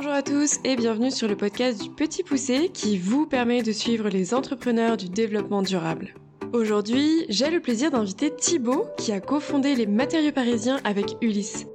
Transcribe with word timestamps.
Bonjour 0.00 0.12
à 0.12 0.22
tous 0.22 0.60
et 0.62 0.76
bienvenue 0.76 1.10
sur 1.10 1.26
le 1.26 1.36
podcast 1.36 1.82
du 1.82 1.90
Petit 1.90 2.22
Poussé 2.22 2.68
qui 2.72 2.98
vous 2.98 3.26
permet 3.26 3.64
de 3.64 3.72
suivre 3.72 4.08
les 4.08 4.32
entrepreneurs 4.32 4.96
du 4.96 5.08
développement 5.08 5.60
durable. 5.60 6.14
Aujourd'hui, 6.52 7.26
j'ai 7.28 7.50
le 7.50 7.58
plaisir 7.58 7.90
d'inviter 7.90 8.32
Thibaut 8.32 8.86
qui 8.96 9.10
a 9.10 9.18
cofondé 9.18 9.74
les 9.74 9.86
matériaux 9.86 10.30
parisiens 10.30 10.78
avec 10.84 11.16
Ulysse. 11.20 11.66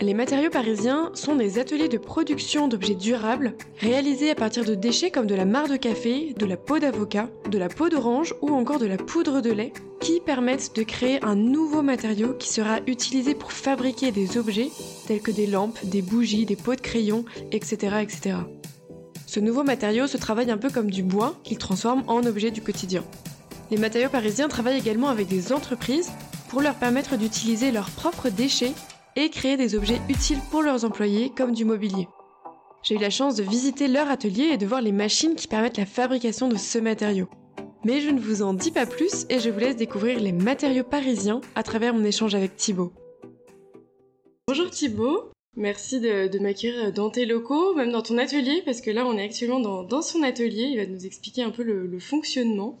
Les 0.00 0.14
matériaux 0.14 0.50
parisiens 0.50 1.10
sont 1.14 1.34
des 1.34 1.58
ateliers 1.58 1.88
de 1.88 1.98
production 1.98 2.68
d'objets 2.68 2.94
durables 2.94 3.54
réalisés 3.80 4.30
à 4.30 4.36
partir 4.36 4.64
de 4.64 4.76
déchets 4.76 5.10
comme 5.10 5.26
de 5.26 5.34
la 5.34 5.44
mare 5.44 5.66
de 5.66 5.76
café, 5.76 6.34
de 6.38 6.46
la 6.46 6.56
peau 6.56 6.78
d'avocat, 6.78 7.28
de 7.50 7.58
la 7.58 7.68
peau 7.68 7.88
d'orange 7.88 8.32
ou 8.40 8.50
encore 8.50 8.78
de 8.78 8.86
la 8.86 8.96
poudre 8.96 9.40
de 9.40 9.50
lait 9.50 9.72
qui 9.98 10.20
permettent 10.20 10.76
de 10.76 10.84
créer 10.84 11.20
un 11.24 11.34
nouveau 11.34 11.82
matériau 11.82 12.32
qui 12.34 12.48
sera 12.48 12.78
utilisé 12.86 13.34
pour 13.34 13.50
fabriquer 13.50 14.12
des 14.12 14.38
objets 14.38 14.70
tels 15.08 15.20
que 15.20 15.32
des 15.32 15.48
lampes, 15.48 15.80
des 15.82 16.02
bougies, 16.02 16.46
des 16.46 16.54
pots 16.54 16.76
de 16.76 16.80
crayon, 16.80 17.24
etc. 17.50 17.96
etc. 18.00 18.36
Ce 19.26 19.40
nouveau 19.40 19.64
matériau 19.64 20.06
se 20.06 20.16
travaille 20.16 20.52
un 20.52 20.58
peu 20.58 20.70
comme 20.70 20.92
du 20.92 21.02
bois 21.02 21.34
qu'il 21.42 21.58
transforme 21.58 22.04
en 22.06 22.24
objet 22.24 22.52
du 22.52 22.62
quotidien. 22.62 23.02
Les 23.72 23.76
matériaux 23.76 24.10
parisiens 24.10 24.46
travaillent 24.46 24.78
également 24.78 25.08
avec 25.08 25.26
des 25.26 25.52
entreprises 25.52 26.12
pour 26.48 26.62
leur 26.62 26.76
permettre 26.76 27.16
d'utiliser 27.16 27.72
leurs 27.72 27.90
propres 27.90 28.28
déchets 28.28 28.72
et 29.18 29.30
créer 29.30 29.56
des 29.56 29.74
objets 29.74 30.00
utiles 30.08 30.38
pour 30.48 30.62
leurs 30.62 30.84
employés 30.84 31.30
comme 31.36 31.52
du 31.52 31.64
mobilier. 31.64 32.06
J'ai 32.84 32.94
eu 32.94 32.98
la 32.98 33.10
chance 33.10 33.34
de 33.34 33.42
visiter 33.42 33.88
leur 33.88 34.08
atelier 34.08 34.44
et 34.44 34.58
de 34.58 34.64
voir 34.64 34.80
les 34.80 34.92
machines 34.92 35.34
qui 35.34 35.48
permettent 35.48 35.76
la 35.76 35.86
fabrication 35.86 36.48
de 36.48 36.56
ce 36.56 36.78
matériau. 36.78 37.28
Mais 37.84 38.00
je 38.00 38.10
ne 38.10 38.20
vous 38.20 38.42
en 38.42 38.54
dis 38.54 38.70
pas 38.70 38.86
plus 38.86 39.26
et 39.28 39.40
je 39.40 39.50
vous 39.50 39.58
laisse 39.58 39.74
découvrir 39.74 40.20
les 40.20 40.30
matériaux 40.30 40.84
parisiens 40.84 41.40
à 41.56 41.64
travers 41.64 41.94
mon 41.94 42.04
échange 42.04 42.36
avec 42.36 42.56
Thibaut. 42.56 42.92
Bonjour 44.46 44.70
Thibaut, 44.70 45.32
merci 45.56 45.98
de, 45.98 46.38
m'accueillir 46.38 46.92
dans 46.92 47.10
tes 47.10 47.26
locaux, 47.26 47.74
même 47.74 47.90
dans 47.90 48.02
ton 48.02 48.18
atelier, 48.18 48.62
parce 48.64 48.80
que 48.80 48.92
là 48.92 49.04
on 49.04 49.18
est 49.18 49.24
actuellement 49.24 49.82
dans, 49.82 50.02
son 50.02 50.22
atelier, 50.22 50.62
il 50.62 50.76
va 50.76 50.86
nous 50.86 51.04
expliquer 51.06 51.42
un 51.42 51.50
peu 51.50 51.64
le, 51.64 51.98
fonctionnement. 51.98 52.80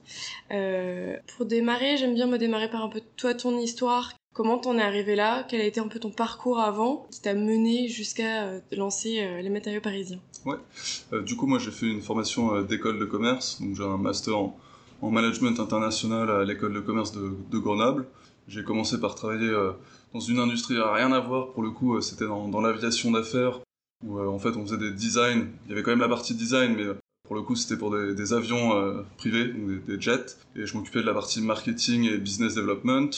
Euh, 0.52 1.16
pour 1.36 1.46
démarrer, 1.46 1.96
j'aime 1.96 2.14
bien 2.14 2.28
me 2.28 2.38
démarrer 2.38 2.70
par 2.70 2.84
un 2.84 2.88
peu 2.88 3.02
toi, 3.16 3.34
ton 3.34 3.58
histoire, 3.58 4.14
Comment 4.38 4.56
t'en 4.56 4.78
es 4.78 4.82
arrivé 4.82 5.16
là? 5.16 5.44
Quel 5.48 5.60
a 5.60 5.64
été 5.64 5.80
un 5.80 5.88
peu 5.88 5.98
ton 5.98 6.12
parcours 6.12 6.60
avant 6.60 7.08
qui 7.10 7.20
t'a 7.20 7.34
mené 7.34 7.88
jusqu'à 7.88 8.44
euh, 8.44 8.60
lancer 8.70 9.18
euh, 9.18 9.42
les 9.42 9.50
matériaux 9.50 9.80
parisiens? 9.80 10.20
Ouais. 10.46 10.54
Euh, 11.12 11.22
du 11.22 11.34
coup, 11.34 11.48
moi, 11.48 11.58
j'ai 11.58 11.72
fait 11.72 11.86
une 11.86 12.02
formation 12.02 12.62
d'école 12.62 13.00
de 13.00 13.04
commerce. 13.04 13.60
Donc, 13.60 13.74
j'ai 13.74 13.82
un 13.82 13.96
master 13.96 14.38
en, 14.38 14.56
management 15.02 15.58
international 15.58 16.30
à 16.30 16.44
l'école 16.44 16.72
de 16.72 16.78
commerce 16.78 17.10
de, 17.10 17.58
Grenoble. 17.58 18.06
J'ai 18.46 18.62
commencé 18.62 19.00
par 19.00 19.16
travailler 19.16 19.52
dans 20.14 20.20
une 20.20 20.38
industrie 20.38 20.76
à 20.76 20.92
rien 20.92 21.10
à 21.10 21.18
voir. 21.18 21.48
Pour 21.48 21.64
le 21.64 21.70
coup, 21.70 22.00
c'était 22.00 22.28
dans, 22.28 22.60
l'aviation 22.60 23.10
d'affaires 23.10 23.58
où 24.06 24.20
en 24.20 24.38
fait 24.38 24.56
on 24.56 24.64
faisait 24.64 24.78
des 24.78 24.92
designs. 24.92 25.48
Il 25.66 25.70
y 25.70 25.72
avait 25.72 25.82
quand 25.82 25.90
même 25.90 25.98
la 25.98 26.08
partie 26.08 26.36
design, 26.36 26.76
mais 26.76 26.84
pour 27.26 27.34
le 27.34 27.42
coup, 27.42 27.56
c'était 27.56 27.76
pour 27.76 27.90
des, 27.90 28.32
avions 28.32 29.04
privés, 29.16 29.46
des, 29.46 29.96
des, 29.96 30.00
jets. 30.00 30.36
Et 30.54 30.64
je 30.64 30.76
m'occupais 30.76 31.00
de 31.00 31.06
la 31.06 31.14
partie 31.14 31.40
marketing 31.40 32.04
et 32.04 32.18
business 32.18 32.54
development. 32.54 33.10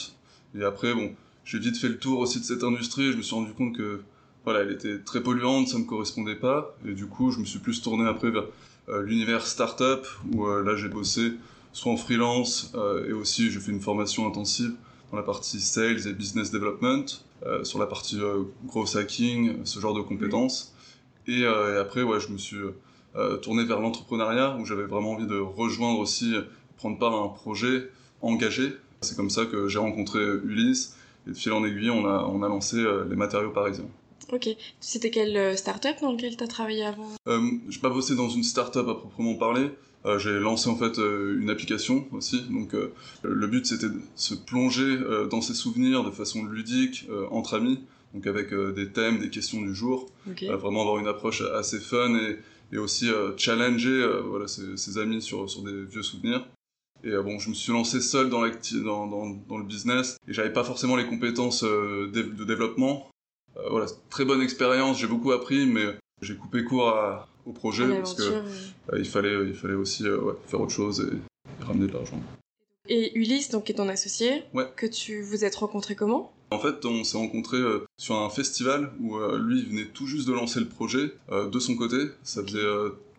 Et 0.57 0.63
après, 0.63 0.93
bon, 0.93 1.13
j'ai 1.45 1.59
vite 1.59 1.77
fait 1.77 1.89
le 1.89 1.97
tour 1.97 2.19
aussi 2.19 2.39
de 2.39 2.45
cette 2.45 2.63
industrie. 2.63 3.11
je 3.11 3.17
me 3.17 3.21
suis 3.21 3.35
rendu 3.35 3.51
compte 3.53 3.75
que 3.75 4.01
voilà, 4.43 4.61
elle 4.61 4.71
était 4.71 4.99
très 4.99 5.21
polluante, 5.21 5.67
ça 5.67 5.77
me 5.77 5.83
correspondait 5.83 6.35
pas. 6.35 6.75
Et 6.85 6.93
du 6.93 7.07
coup, 7.07 7.31
je 7.31 7.39
me 7.39 7.45
suis 7.45 7.59
plus 7.59 7.81
tourné 7.81 8.07
après 8.07 8.31
vers 8.31 8.45
euh, 8.89 9.03
l'univers 9.03 9.45
startup, 9.45 10.05
où 10.33 10.47
euh, 10.47 10.63
là 10.63 10.75
j'ai 10.75 10.89
bossé 10.89 11.33
soit 11.73 11.91
en 11.91 11.97
freelance 11.97 12.71
euh, 12.75 13.07
et 13.07 13.13
aussi 13.13 13.49
j'ai 13.49 13.59
fait 13.59 13.71
une 13.71 13.79
formation 13.79 14.27
intensive 14.27 14.73
dans 15.11 15.17
la 15.17 15.23
partie 15.23 15.61
sales 15.61 16.07
et 16.07 16.13
business 16.13 16.51
development, 16.51 17.05
sur 17.63 17.79
la 17.79 17.87
partie 17.87 18.17
growth 18.65 18.95
hacking, 18.95 19.65
ce 19.65 19.79
genre 19.79 19.93
de 19.93 20.01
compétences. 20.01 20.73
Et, 21.27 21.41
et, 21.41 21.45
après, 21.45 22.01
ouais, 22.01 22.19
je 22.21 22.29
me 22.29 22.37
suis 22.37 22.59
tourné 23.41 23.65
vers 23.65 23.81
l'entrepreneuriat, 23.81 24.55
où 24.57 24.65
j'avais 24.65 24.85
vraiment 24.85 25.11
envie 25.11 25.27
de 25.27 25.37
rejoindre 25.37 25.99
aussi, 25.99 26.33
prendre 26.77 26.97
part 26.97 27.13
à 27.13 27.17
un 27.25 27.27
projet 27.27 27.89
engagé 28.21 28.71
c'est 29.01 29.15
comme 29.17 29.29
ça 29.29 29.45
que 29.45 29.67
j'ai 29.67 29.79
rencontré 29.79 30.19
Ulysse 30.43 30.95
et 31.27 31.31
de 31.31 31.35
fil 31.35 31.51
en 31.51 31.65
aiguille, 31.65 31.89
on 31.89 32.05
a, 32.05 32.23
on 32.31 32.43
a 32.43 32.47
lancé 32.47 32.77
euh, 32.77 33.05
les 33.09 33.15
matériaux 33.15 33.49
parisiens. 33.51 33.89
Ok. 34.31 34.47
C'était 34.79 35.09
quelle 35.09 35.35
euh, 35.35 35.55
start-up 35.55 35.97
dans 36.01 36.11
laquelle 36.11 36.37
tu 36.37 36.43
as 36.43 36.47
travaillé 36.47 36.85
avant? 36.85 37.09
Euh, 37.27 37.41
Je 37.67 37.75
n'ai 37.75 37.81
pas 37.81 37.89
bossé 37.89 38.15
dans 38.15 38.29
une 38.29 38.43
start-up 38.43 38.87
à 38.87 38.95
proprement 38.95 39.35
parler. 39.35 39.69
j'ai 40.17 40.39
lancé 40.39 40.69
en 40.69 40.75
fait 40.75 40.97
une 40.97 41.49
application 41.49 42.05
aussi. 42.11 42.41
Donc 42.49 42.73
le 43.23 43.47
but 43.47 43.65
c'était 43.67 43.89
de 43.89 43.99
se 44.15 44.33
plonger 44.33 44.97
dans 45.29 45.41
ses 45.41 45.53
souvenirs 45.53 46.03
de 46.03 46.09
façon 46.11 46.43
ludique, 46.43 47.07
entre 47.29 47.55
amis, 47.55 47.79
donc 48.15 48.25
avec 48.25 48.51
des 48.51 48.89
thèmes, 48.91 49.19
des 49.19 49.29
questions 49.29 49.61
du 49.61 49.75
jour. 49.75 50.09
vraiment 50.25 50.81
avoir 50.81 50.97
une 50.97 51.07
approche 51.07 51.41
assez 51.41 51.79
fun 51.79 52.15
et, 52.15 52.39
et 52.73 52.79
aussi 52.79 53.09
challenger 53.37 54.03
voilà, 54.25 54.47
ses, 54.47 54.75
ses, 54.75 54.97
amis 54.97 55.21
sur, 55.21 55.47
sur 55.47 55.61
des 55.61 55.83
vieux 55.83 56.03
souvenirs. 56.03 56.47
Et 57.03 57.09
euh, 57.09 57.23
bon, 57.23 57.39
je 57.39 57.49
me 57.49 57.53
suis 57.53 57.71
lancé 57.71 58.01
seul 58.01 58.29
dans, 58.29 58.41
dans, 58.41 59.07
dans, 59.07 59.29
dans 59.47 59.57
le 59.57 59.63
business 59.63 60.17
et 60.27 60.33
j'avais 60.33 60.53
pas 60.53 60.63
forcément 60.63 60.95
les 60.95 61.07
compétences 61.07 61.63
euh, 61.63 62.09
de 62.11 62.43
développement. 62.43 63.09
Euh, 63.57 63.61
voilà, 63.69 63.87
très 64.09 64.25
bonne 64.25 64.41
expérience, 64.41 64.99
j'ai 64.99 65.07
beaucoup 65.07 65.31
appris, 65.31 65.65
mais 65.65 65.85
j'ai 66.21 66.35
coupé 66.35 66.63
court 66.63 66.93
au 67.45 67.51
projet 67.51 67.87
parce 67.87 68.13
que 68.13 68.43
il 68.97 69.07
fallait, 69.07 69.47
il 69.47 69.55
fallait 69.55 69.73
aussi 69.73 70.07
ouais, 70.07 70.33
faire 70.47 70.61
autre 70.61 70.71
chose 70.71 71.09
et, 71.11 71.65
ramener 71.65 71.87
de 71.87 71.93
l'argent. 71.93 72.21
Et 72.87 73.17
Ulysse, 73.17 73.49
donc, 73.49 73.69
est 73.69 73.75
ton 73.75 73.89
associé, 73.89 74.43
que 74.75 74.85
tu 74.85 75.21
vous 75.21 75.45
êtes 75.45 75.55
rencontrés 75.55 75.95
comment? 75.95 76.33
En 76.51 76.59
fait, 76.59 76.83
on 76.85 77.03
s'est 77.03 77.17
rencontrés 77.17 77.61
sur 77.97 78.15
un 78.15 78.29
festival 78.29 78.91
où 78.99 79.17
lui, 79.37 79.59
il 79.59 79.69
venait 79.69 79.87
tout 79.87 80.05
juste 80.05 80.27
de 80.27 80.33
lancer 80.33 80.59
le 80.59 80.67
projet 80.67 81.13
de 81.31 81.59
son 81.59 81.75
côté. 81.75 81.97
Ça 82.23 82.43
faisait 82.43 82.65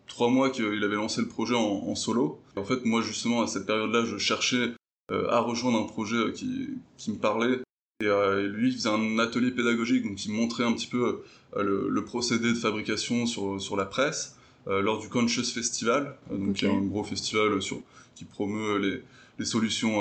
trois 0.07 0.29
mois 0.29 0.49
qu'il 0.49 0.83
avait 0.83 0.95
lancé 0.95 1.21
le 1.21 1.27
projet 1.27 1.55
en, 1.55 1.95
solo. 1.95 2.39
en 2.55 2.63
fait, 2.63 2.85
moi, 2.85 3.01
justement, 3.01 3.41
à 3.41 3.47
cette 3.47 3.65
période-là, 3.65 4.05
je 4.05 4.17
cherchais 4.17 4.73
euh, 5.11 5.29
à 5.29 5.39
rejoindre 5.39 5.79
un 5.79 5.83
projet 5.83 6.15
euh, 6.15 6.31
qui, 6.31 6.69
qui 6.97 7.11
me 7.11 7.17
parlait. 7.17 7.59
Euh, 8.03 8.45
et, 8.45 8.47
lui, 8.47 8.69
il 8.69 8.73
faisait 8.73 8.89
un 8.89 9.19
atelier 9.19 9.51
pédagogique, 9.51 10.03
donc 10.03 10.25
il 10.25 10.31
montrait 10.31 10.63
un 10.63 10.73
petit 10.73 10.87
peu 10.87 11.23
le, 11.57 12.05
procédé 12.05 12.49
de 12.49 12.57
fabrication 12.57 13.25
sur, 13.25 13.61
sur 13.61 13.75
la 13.75 13.85
presse 13.85 14.37
lors 14.65 14.99
du 14.99 15.09
Conscious 15.09 15.43
Festival, 15.43 16.15
donc 16.31 16.51
okay. 16.51 16.67
un 16.67 16.79
gros 16.79 17.03
festival 17.03 17.61
sur, 17.61 17.81
qui 18.15 18.23
promeut 18.23 18.77
les, 18.77 19.03
les 19.37 19.45
solutions 19.45 19.99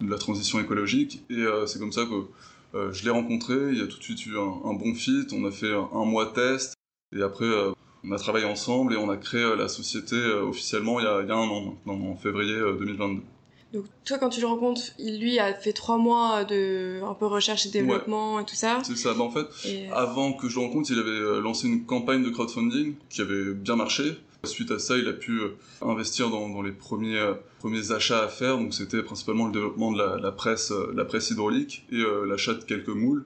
de 0.00 0.10
la 0.10 0.16
transition 0.16 0.58
écologique. 0.60 1.22
Et 1.28 1.44
c'est 1.66 1.78
comme 1.78 1.92
ça 1.92 2.06
que 2.06 2.90
je 2.90 3.04
l'ai 3.04 3.10
rencontré, 3.10 3.54
il 3.70 3.78
y 3.78 3.82
a 3.82 3.86
tout 3.86 3.98
de 3.98 4.02
suite 4.02 4.24
eu 4.24 4.38
un, 4.38 4.70
un 4.70 4.72
bon 4.72 4.94
fit, 4.94 5.26
on 5.32 5.44
a 5.44 5.50
fait 5.50 5.72
un, 5.72 5.90
un 5.92 6.04
mois 6.06 6.32
test, 6.32 6.74
et 7.14 7.20
après 7.20 7.50
on 8.04 8.12
a 8.12 8.18
travaillé 8.18 8.44
ensemble 8.44 8.94
et 8.94 8.96
on 8.96 9.10
a 9.10 9.16
créé 9.16 9.42
euh, 9.42 9.56
la 9.56 9.68
société 9.68 10.16
euh, 10.16 10.42
officiellement 10.44 11.00
il 11.00 11.04
y, 11.04 11.06
a, 11.06 11.22
il 11.22 11.28
y 11.28 11.30
a 11.30 11.34
un 11.36 11.48
an 11.48 11.76
en 11.86 12.16
février 12.16 12.56
2022. 12.56 13.20
Euh, 13.20 13.22
Donc 13.72 13.84
toi, 14.04 14.18
quand 14.18 14.28
tu 14.30 14.40
le 14.40 14.46
rencontres, 14.46 14.82
il 14.98 15.20
lui 15.20 15.38
a 15.38 15.52
fait 15.52 15.72
trois 15.72 15.98
mois 15.98 16.44
de 16.44 17.02
un 17.02 17.14
peu 17.14 17.26
recherche 17.26 17.66
et 17.66 17.70
développement 17.70 18.40
et 18.40 18.44
tout 18.44 18.54
ça. 18.54 18.80
C'est 18.84 18.96
ça. 18.96 19.14
Bah, 19.14 19.24
en 19.24 19.30
fait, 19.30 19.46
avant 19.92 20.32
que 20.32 20.48
je 20.48 20.58
le 20.58 20.66
rencontre, 20.66 20.90
il 20.90 20.98
avait 20.98 21.40
lancé 21.42 21.66
une 21.68 21.84
campagne 21.84 22.22
de 22.22 22.30
crowdfunding 22.30 22.94
qui 23.10 23.20
avait 23.20 23.52
bien 23.52 23.76
marché. 23.76 24.16
Suite 24.44 24.70
à 24.70 24.78
ça, 24.78 24.96
il 24.96 25.08
a 25.08 25.12
pu 25.12 25.40
investir 25.82 26.30
dans, 26.30 26.48
dans 26.48 26.62
les 26.62 26.70
premiers 26.70 27.20
premiers 27.58 27.90
achats 27.90 28.22
à 28.22 28.28
faire. 28.28 28.56
Donc 28.56 28.72
c'était 28.72 29.02
principalement 29.02 29.46
le 29.46 29.52
développement 29.52 29.90
de 29.92 29.98
la, 29.98 30.16
la 30.16 30.30
presse 30.30 30.72
la 30.94 31.04
presse 31.04 31.30
hydraulique 31.30 31.84
et 31.90 32.02
l'achat 32.26 32.54
de 32.54 32.62
quelques 32.62 32.88
moules. 32.88 33.24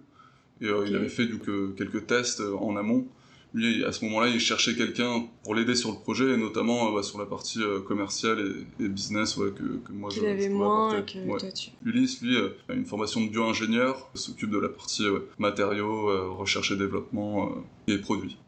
Et 0.63 0.69
il 0.87 0.97
avait 0.97 1.11
fait 1.11 1.27
donc 1.27 1.45
quelques 1.77 2.07
tests 2.07 2.41
en 2.61 2.77
amont 2.77 3.07
lui, 3.55 3.85
à 3.85 3.93
ce 3.93 4.05
moment-là, 4.07 4.29
il 4.29 4.41
cherchait 4.41 4.75
quelqu'un 4.75 5.27
pour 5.43 5.55
l'aider 5.55 5.75
sur 5.75 5.91
le 5.91 5.99
projet, 5.99 6.33
et 6.33 6.37
notamment 6.37 6.89
euh, 6.89 6.95
bah, 6.95 7.03
sur 7.03 7.19
la 7.19 7.27
partie 7.27 7.63
euh, 7.63 7.81
commerciale 7.81 8.65
et, 8.81 8.89
business 8.89 9.37
ouais, 9.37 9.51
que, 9.51 9.63
que 9.63 9.93
moi 9.93 10.11
je, 10.11 10.25
avait 10.25 10.49
moins 10.49 11.03
que 11.03 11.39
toi 11.39 11.53
tu... 11.53 11.71
Ulysse, 11.85 12.23
lui, 12.23 12.37
euh, 12.37 12.51
a 12.69 12.75
une 12.75 12.87
formation 12.87 13.21
de 13.21 13.29
bio-ingénieur, 13.29 14.11
s'occupe 14.15 14.51
de 14.51 14.59
la 14.59 14.69
partie 14.69 15.05
matériaux, 15.39 16.37
recherche 16.37 16.73
et 16.73 16.77
développement 16.77 17.51
et 17.89 17.99
produits. 17.99 18.39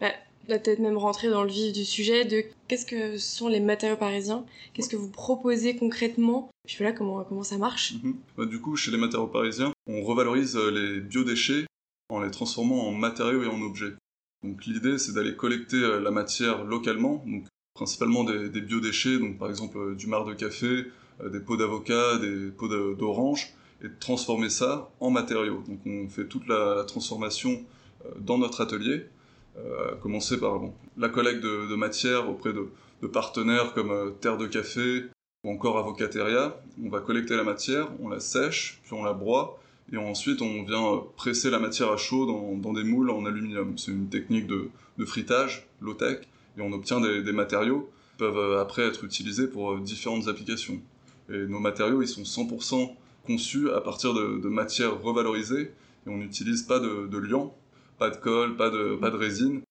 Bah, 0.00 0.10
là, 0.48 0.58
peut-être 0.58 0.78
même 0.78 0.96
rentrer 0.96 1.28
dans 1.28 1.42
le 1.42 1.50
vif 1.50 1.72
du 1.72 1.84
sujet 1.84 2.24
de 2.24 2.44
qu'est-ce 2.68 2.86
que 2.86 3.18
sont 3.18 3.48
les 3.48 3.60
matériaux 3.60 3.96
parisiens, 3.96 4.44
qu'est-ce 4.72 4.88
que 4.88 4.96
vous 4.96 5.10
proposez 5.10 5.76
concrètement, 5.76 6.50
puis 6.66 6.76
voilà 6.78 6.92
comment, 6.92 7.24
comment 7.24 7.44
ça 7.44 7.58
marche. 7.58 7.94
Mhm. 8.02 8.16
bah, 8.36 8.46
du 8.46 8.60
coup, 8.60 8.76
chez 8.76 8.90
les 8.90 8.98
matériaux 8.98 9.28
parisiens, 9.28 9.72
on 9.86 10.02
revalorise 10.02 10.56
les 10.56 11.00
biodéchets 11.00 11.66
en 12.10 12.20
les 12.20 12.30
transformant 12.30 12.86
en 12.86 12.92
matériaux 12.92 13.42
et 13.42 13.48
en 13.48 13.60
objets. 13.62 13.94
L'idée, 14.66 14.98
c'est 14.98 15.12
d'aller 15.12 15.34
collecter 15.34 15.76
euh, 15.76 16.00
la 16.00 16.10
matière 16.10 16.64
localement, 16.64 17.22
donc 17.26 17.44
principalement 17.74 18.24
des, 18.24 18.60
biodéchets, 18.60 19.18
donc 19.18 19.38
par 19.38 19.48
exemple 19.48 19.78
euh, 19.78 19.94
du 19.94 20.06
marc 20.06 20.28
de 20.28 20.34
café, 20.34 20.86
euh, 21.22 21.28
des 21.30 21.40
pots 21.40 21.56
d'avocat, 21.56 22.18
des 22.18 22.50
pots 22.50 22.68
d'orange, 22.68 23.54
et 23.82 23.88
de 23.88 23.94
transformer 23.98 24.50
ça 24.50 24.90
en 25.00 25.10
matériaux. 25.10 25.62
Donc 25.66 25.80
on 25.86 26.08
fait 26.08 26.26
toute 26.26 26.46
la, 26.46 26.84
transformation 26.84 27.62
dans 28.20 28.38
notre 28.38 28.60
atelier, 28.60 29.06
à 29.56 29.94
commencer 29.96 30.38
par 30.38 30.60
la 30.96 31.08
collecte 31.08 31.42
de, 31.42 31.74
matière 31.74 32.28
auprès 32.28 32.52
de, 32.52 32.68
partenaires 33.06 33.72
comme 33.74 34.14
Terre 34.20 34.38
de 34.38 34.46
Café 34.46 35.04
ou 35.42 35.50
encore 35.50 35.78
Avocateria. 35.78 36.58
On 36.82 36.88
va 36.88 37.00
collecter 37.00 37.36
la 37.36 37.44
matière, 37.44 37.88
on 38.00 38.08
la 38.08 38.20
sèche, 38.20 38.80
puis 38.84 38.94
on 38.94 39.04
la 39.04 39.12
broie, 39.12 39.58
Et 39.92 39.96
ensuite, 39.96 40.40
on 40.42 40.62
vient 40.64 41.02
presser 41.16 41.50
la 41.50 41.58
matière 41.58 41.92
à 41.92 41.96
chaud 41.96 42.26
dans, 42.26 42.72
des 42.72 42.84
moules 42.84 43.10
en 43.10 43.26
aluminium. 43.26 43.76
C'est 43.76 43.90
une 43.90 44.08
technique 44.08 44.46
de, 44.46 44.70
de 44.98 45.04
fritage, 45.04 45.68
low-tech, 45.80 46.20
et 46.56 46.60
on 46.60 46.72
obtient 46.72 47.00
des, 47.00 47.32
matériaux 47.32 47.90
qui 48.12 48.18
peuvent 48.18 48.58
après 48.58 48.82
être 48.82 49.04
utilisés 49.04 49.46
pour 49.46 49.78
différentes 49.78 50.28
applications. 50.28 50.80
Et 51.28 51.46
nos 51.46 51.60
matériaux, 51.60 52.02
ils 52.02 52.08
sont 52.08 52.22
100% 52.22 52.94
conçus 53.26 53.70
à 53.70 53.80
partir 53.80 54.14
de, 54.14 54.40
de 54.42 54.48
matières 54.48 55.00
revalorisées, 55.02 55.72
et 56.06 56.10
on 56.10 56.16
n'utilise 56.16 56.62
pas 56.62 56.80
de, 56.80 57.06
de 57.06 57.18
liant, 57.18 57.54
pas 57.98 58.10
de 58.10 58.16
colle, 58.16 58.56
pas 58.56 58.70
de, 58.70 58.96
pas 58.96 59.10
de 59.10 59.16
résine. 59.16 59.62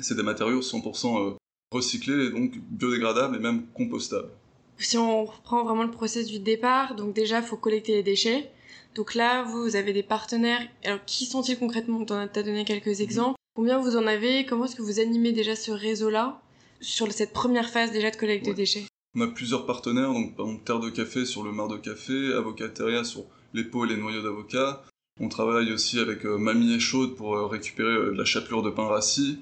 C'est 0.00 0.16
des 0.16 0.22
matériaux 0.22 0.60
100% 0.60 1.36
recyclés, 1.72 2.26
et 2.26 2.30
donc 2.30 2.58
biodégradables 2.70 3.36
et 3.36 3.40
même 3.40 3.66
compostables. 3.74 4.30
Si 4.78 4.96
on 4.96 5.24
reprend 5.24 5.64
vraiment 5.64 5.82
le 5.82 5.90
process 5.90 6.26
du 6.26 6.38
départ, 6.38 6.94
donc 6.94 7.14
déjà, 7.14 7.40
il 7.40 7.44
faut 7.44 7.56
collecter 7.56 7.92
les 7.94 8.02
déchets. 8.02 8.50
Donc 8.98 9.14
là, 9.14 9.44
vous, 9.44 9.76
avez 9.76 9.92
des 9.92 10.02
partenaires. 10.02 10.60
Alors, 10.84 10.98
qui 11.06 11.24
sont-ils 11.24 11.56
concrètement? 11.56 12.04
Tu 12.04 12.12
as 12.12 12.42
donné 12.42 12.64
quelques 12.64 12.86
mhm. 12.86 13.00
exemples. 13.00 13.38
Combien 13.54 13.78
vous 13.78 13.96
en 13.96 14.08
avez? 14.08 14.44
Comment 14.44 14.64
est-ce 14.64 14.74
que 14.74 14.82
vous 14.82 14.98
animez 14.98 15.30
déjà 15.30 15.54
ce 15.54 15.70
réseau-là? 15.70 16.42
Sur 16.80 17.10
cette 17.12 17.32
première 17.32 17.70
phase 17.70 17.92
déjà 17.92 18.10
de 18.10 18.16
collecte 18.16 18.46
de 18.46 18.52
déchets 18.52 18.86
On 19.16 19.20
a 19.20 19.28
plusieurs 19.28 19.66
partenaires, 19.66 20.12
donc 20.12 20.36
par 20.36 20.46
exemple 20.46 20.64
Terre 20.64 20.80
de 20.80 20.90
Café 20.90 21.24
sur 21.24 21.44
le 21.44 21.52
mar 21.52 21.68
de 21.68 21.76
café, 21.76 22.32
Avocateria 22.34 23.04
sur 23.04 23.24
les 23.54 23.64
pots 23.64 23.84
et 23.84 23.88
les 23.88 23.96
noyaux 23.96 24.22
d'avocat, 24.22 24.84
on 25.20 25.28
travaille 25.28 25.72
aussi 25.72 25.98
avec 25.98 26.24
euh, 26.24 26.38
Mamie 26.38 26.74
et 26.74 26.80
Chaude 26.80 27.16
pour 27.16 27.34
euh, 27.34 27.46
récupérer 27.46 27.90
euh, 27.90 28.12
de 28.12 28.18
la 28.18 28.24
chapelure 28.24 28.62
de 28.62 28.70
pain 28.70 28.86
rassis. 28.86 29.38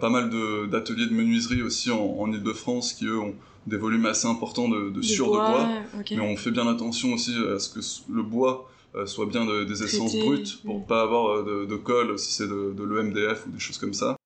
pas 0.00 0.10
mal 0.10 0.30
d'ateliers 0.68 1.06
de, 1.06 1.14
menuiserie 1.14 1.62
aussi 1.62 1.90
en, 1.92 2.32
Ile-de-France 2.32 2.94
qui, 2.94 3.06
eux, 3.06 3.20
ont 3.20 3.34
des 3.68 3.76
volumes 3.76 4.06
assez 4.06 4.26
importants 4.26 4.68
de, 4.68 4.90
de 4.90 5.00
de 5.00 5.24
bois. 5.24 5.68
Mais 6.10 6.20
on 6.20 6.36
fait 6.36 6.50
bien 6.50 6.66
attention 6.66 7.12
aussi 7.12 7.34
à 7.54 7.58
ce 7.60 7.68
que 7.68 8.12
le 8.12 8.22
bois 8.22 8.68
soit 9.06 9.26
bien 9.26 9.44
des 9.64 9.82
essences 9.82 10.16
brutes 10.16 10.62
pour 10.64 10.80
ne 10.80 10.84
pas 10.84 11.02
avoir 11.02 11.44
de, 11.44 11.76
colle 11.76 12.18
si 12.18 12.32
c'est 12.32 12.48
de, 12.48 12.82
l'EMDF 12.82 13.46
ou 13.46 13.50
des 13.50 13.58
choses 13.58 13.78
comme 13.78 13.94
ça. 13.94 14.16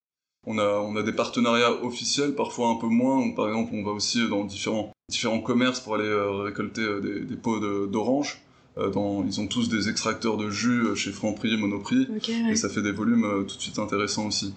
On 0.46 0.58
a, 0.58 0.80
on 0.80 0.96
a 0.96 1.02
des 1.02 1.12
partenariats 1.12 1.72
officiels, 1.82 2.34
parfois 2.34 2.68
un 2.68 2.76
peu 2.76 2.86
moins. 2.86 3.30
par 3.32 3.48
exemple, 3.48 3.72
on 3.74 3.82
va 3.82 3.90
aussi 3.90 4.26
dans 4.28 4.44
différents, 4.44 4.92
différents 5.10 5.40
commerces 5.40 5.80
pour 5.80 5.94
aller 5.94 6.10
récolter 6.42 6.82
des, 7.00 7.20
des 7.20 7.36
pots 7.36 7.60
d'orange. 7.86 8.40
Euh, 8.78 9.22
ils 9.26 9.40
ont 9.40 9.46
tous 9.46 9.68
des 9.68 9.88
extracteurs 9.88 10.36
de 10.36 10.50
jus 10.50 10.86
euh, 10.86 10.94
chez 10.94 11.10
Franprix 11.10 11.54
et 11.54 11.56
Monoprix, 11.56 12.06
et 12.48 12.56
ça 12.56 12.68
fait 12.68 12.82
des 12.82 12.92
volumes 12.92 13.24
euh, 13.24 13.42
tout 13.42 13.56
de 13.56 13.60
suite 13.60 13.78
intéressants 13.78 14.26
aussi. 14.26 14.54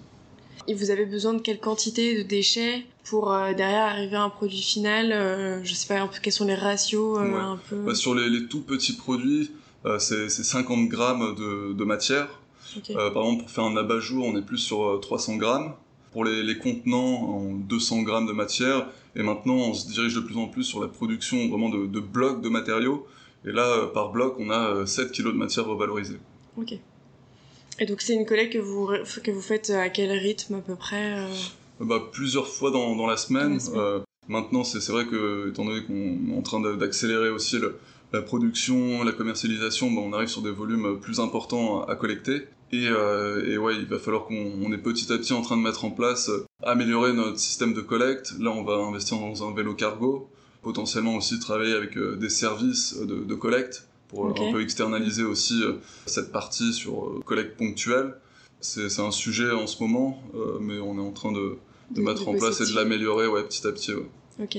Et 0.68 0.74
vous 0.74 0.90
avez 0.90 1.06
besoin 1.06 1.34
de 1.34 1.40
quelle 1.40 1.58
quantité 1.58 2.16
de 2.16 2.22
déchets 2.22 2.86
pour 3.02 3.34
derrière 3.56 3.86
arriver 3.86 4.14
à 4.14 4.22
un 4.22 4.28
produit 4.30 4.62
final 4.62 5.60
Je 5.64 5.74
sais 5.74 5.88
pas 5.88 6.08
quels 6.22 6.32
sont 6.32 6.46
les 6.46 6.54
ratios 6.54 7.18
un 7.18 7.58
peu? 7.68 7.76
Bah, 7.84 7.96
sur 7.96 8.14
les, 8.14 8.46
tout 8.46 8.60
petits 8.60 8.92
produits, 8.92 9.50
c'est 9.98 10.28
50 10.28 10.88
grammes 10.88 11.34
de, 11.34 11.84
matière. 11.84 12.28
par 12.86 13.06
exemple, 13.06 13.42
pour 13.42 13.50
faire 13.50 13.64
un 13.64 13.76
abat-jour, 13.76 14.24
on 14.26 14.36
est 14.36 14.42
plus 14.42 14.58
sur 14.58 15.00
300 15.00 15.36
grammes. 15.36 15.74
Pour 16.12 16.24
les, 16.24 16.58
contenants, 16.58 17.52
200 17.68 18.02
grammes 18.02 18.26
de 18.26 18.32
matière. 18.32 18.86
Et 19.16 19.22
maintenant, 19.22 19.54
on 19.54 19.74
se 19.74 19.88
dirige 19.88 20.14
de 20.14 20.20
plus 20.20 20.36
en 20.36 20.46
plus 20.46 20.64
sur 20.64 20.80
la 20.80 20.88
production 20.88 21.48
vraiment 21.48 21.68
de, 21.68 21.86
de 21.86 22.00
blocs 22.00 22.42
de 22.42 22.48
matériaux 22.48 23.06
et 23.44 23.52
là, 23.52 23.66
euh, 23.66 23.86
par 23.86 24.10
bloc, 24.10 24.36
on 24.38 24.50
a 24.50 24.86
7 24.86 25.06
euh, 25.06 25.10
kg 25.10 25.32
de 25.32 25.38
matière 25.38 25.66
revalorisée. 25.66 26.18
Ok. 26.56 26.74
Et 27.78 27.86
donc 27.86 28.00
c'est 28.00 28.14
une 28.14 28.26
collecte 28.26 28.52
que 28.52 28.58
vous, 28.58 28.90
que 29.24 29.30
vous 29.30 29.40
faites 29.40 29.70
à 29.70 29.88
quel 29.88 30.12
rythme 30.12 30.54
à 30.54 30.60
peu 30.60 30.76
près 30.76 31.18
euh? 31.18 31.26
Bah, 31.80 32.00
Plusieurs 32.12 32.46
fois 32.46 32.70
dans, 32.70 32.94
dans 32.94 33.06
la 33.06 33.16
semaine. 33.16 33.58
maintenant, 34.28 34.62
c'est 34.62 34.86
vrai 34.92 35.06
que, 35.06 35.48
étant 35.50 35.64
donné 35.64 35.82
qu'on 35.84 36.32
est 36.32 36.38
en 36.38 36.42
train 36.42 36.60
d'accélérer 36.76 37.30
aussi 37.30 37.56
la 38.12 38.22
production, 38.22 39.02
la 39.02 39.12
commercialisation, 39.12 39.90
bah, 39.90 40.02
on 40.04 40.12
arrive 40.12 40.28
sur 40.28 40.42
des 40.42 40.50
volumes 40.50 41.00
plus 41.00 41.20
importants 41.20 41.84
à, 41.84 41.96
collecter. 41.96 42.42
Et, 42.72 42.84
et, 42.84 43.58
ouais, 43.58 43.76
il 43.76 43.86
va 43.86 43.98
falloir 43.98 44.24
qu'on 44.24 44.72
est 44.72 44.78
petit 44.78 45.12
à 45.12 45.18
petit 45.18 45.34
en 45.34 45.42
train 45.42 45.58
de 45.58 45.62
mettre 45.62 45.84
en 45.84 45.90
place, 45.90 46.30
améliorer 46.62 47.12
notre 47.12 47.38
système 47.38 47.74
de 47.74 47.82
collecte. 47.82 48.32
Là, 48.38 48.50
on 48.50 48.64
va 48.64 48.76
investir 48.76 49.18
dans 49.18 49.46
un 49.46 49.54
vélo 49.54 49.74
cargo 49.74 50.30
potentiellement 50.62 51.16
aussi 51.16 51.38
travailler 51.38 51.74
avec 51.74 51.96
euh, 51.96 52.16
des 52.16 52.30
services 52.30 52.96
de, 52.96 53.34
collecte 53.34 53.88
pour 54.08 54.26
euh, 54.26 54.48
un 54.48 54.52
peu 54.52 54.62
externaliser 54.62 55.24
aussi 55.24 55.62
euh, 55.62 55.74
cette 56.06 56.32
partie 56.32 56.72
sur 56.72 57.20
collecte 57.26 57.56
ponctuelle. 57.58 58.14
C'est 58.60 59.00
un 59.00 59.10
sujet 59.10 59.50
en 59.50 59.66
ce 59.66 59.82
moment, 59.82 60.22
mais 60.60 60.78
on 60.78 60.96
est 60.96 61.00
en 61.00 61.10
train 61.10 61.32
de, 61.32 61.58
de, 61.90 62.00
mettre 62.00 62.28
en 62.28 62.34
place 62.34 62.60
et 62.60 62.64
de 62.64 62.76
l'améliorer 62.76 63.26
ouais, 63.26 63.42
petit 63.42 63.66
à 63.66 63.72
petit. 63.72 63.90
Ok. 64.40 64.56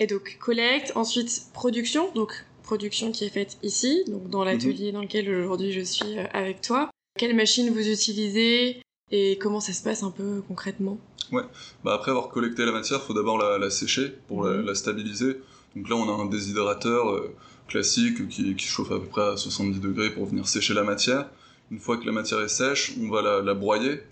Et 0.00 0.06
donc 0.08 0.38
collecte, 0.40 0.90
ensuite 0.96 1.44
production, 1.52 2.12
donc 2.14 2.44
production 2.68 3.12
qui 3.12 3.24
est 3.24 3.30
faite 3.30 3.56
ici, 3.62 4.04
donc 4.08 4.28
dans 4.28 4.44
l'atelier 4.44 4.88
mhm. 4.88 4.92
dans 4.92 5.00
lequel 5.00 5.34
aujourd'hui 5.34 5.72
je 5.72 5.80
suis 5.80 6.18
avec 6.34 6.60
toi. 6.60 6.90
Quelle 7.18 7.34
machine 7.34 7.70
vous 7.70 7.88
utilisez 7.88 8.82
et 9.10 9.38
comment 9.38 9.60
ça 9.60 9.72
se 9.72 9.82
passe 9.82 10.02
un 10.02 10.10
peu 10.10 10.42
concrètement? 10.46 10.98
Ouais, 11.32 11.44
bah 11.82 11.94
après 11.94 12.10
avoir 12.10 12.28
collecté 12.28 12.66
la 12.66 12.72
matière, 12.72 13.00
il 13.02 13.06
faut 13.06 13.14
d'abord 13.14 13.38
la, 13.38 13.70
sécher 13.70 14.12
pour 14.28 14.44
mhm. 14.44 14.66
la, 14.66 14.74
stabiliser. 14.74 15.40
Donc 15.76 15.88
là, 15.88 15.96
on 15.96 16.08
a 16.10 16.22
un 16.22 16.26
déshydrateur 16.26 17.08
euh, 17.08 17.34
classique 17.68 18.28
qui, 18.28 18.58
chauffe 18.58 18.92
à 18.92 18.98
peu 18.98 19.06
près 19.06 19.22
à 19.22 19.36
70 19.38 19.80
degrés 19.80 20.10
pour 20.10 20.26
venir 20.26 20.46
sécher 20.46 20.74
la 20.74 20.84
matière. 20.84 21.26
Une 21.70 21.78
fois 21.78 21.96
que 21.96 22.04
la 22.04 22.12
matière 22.12 22.40
est 22.42 22.48
sèche, 22.48 22.92
on 23.02 23.08
va 23.08 23.22
la, 23.42 23.54
broyer. 23.54 24.02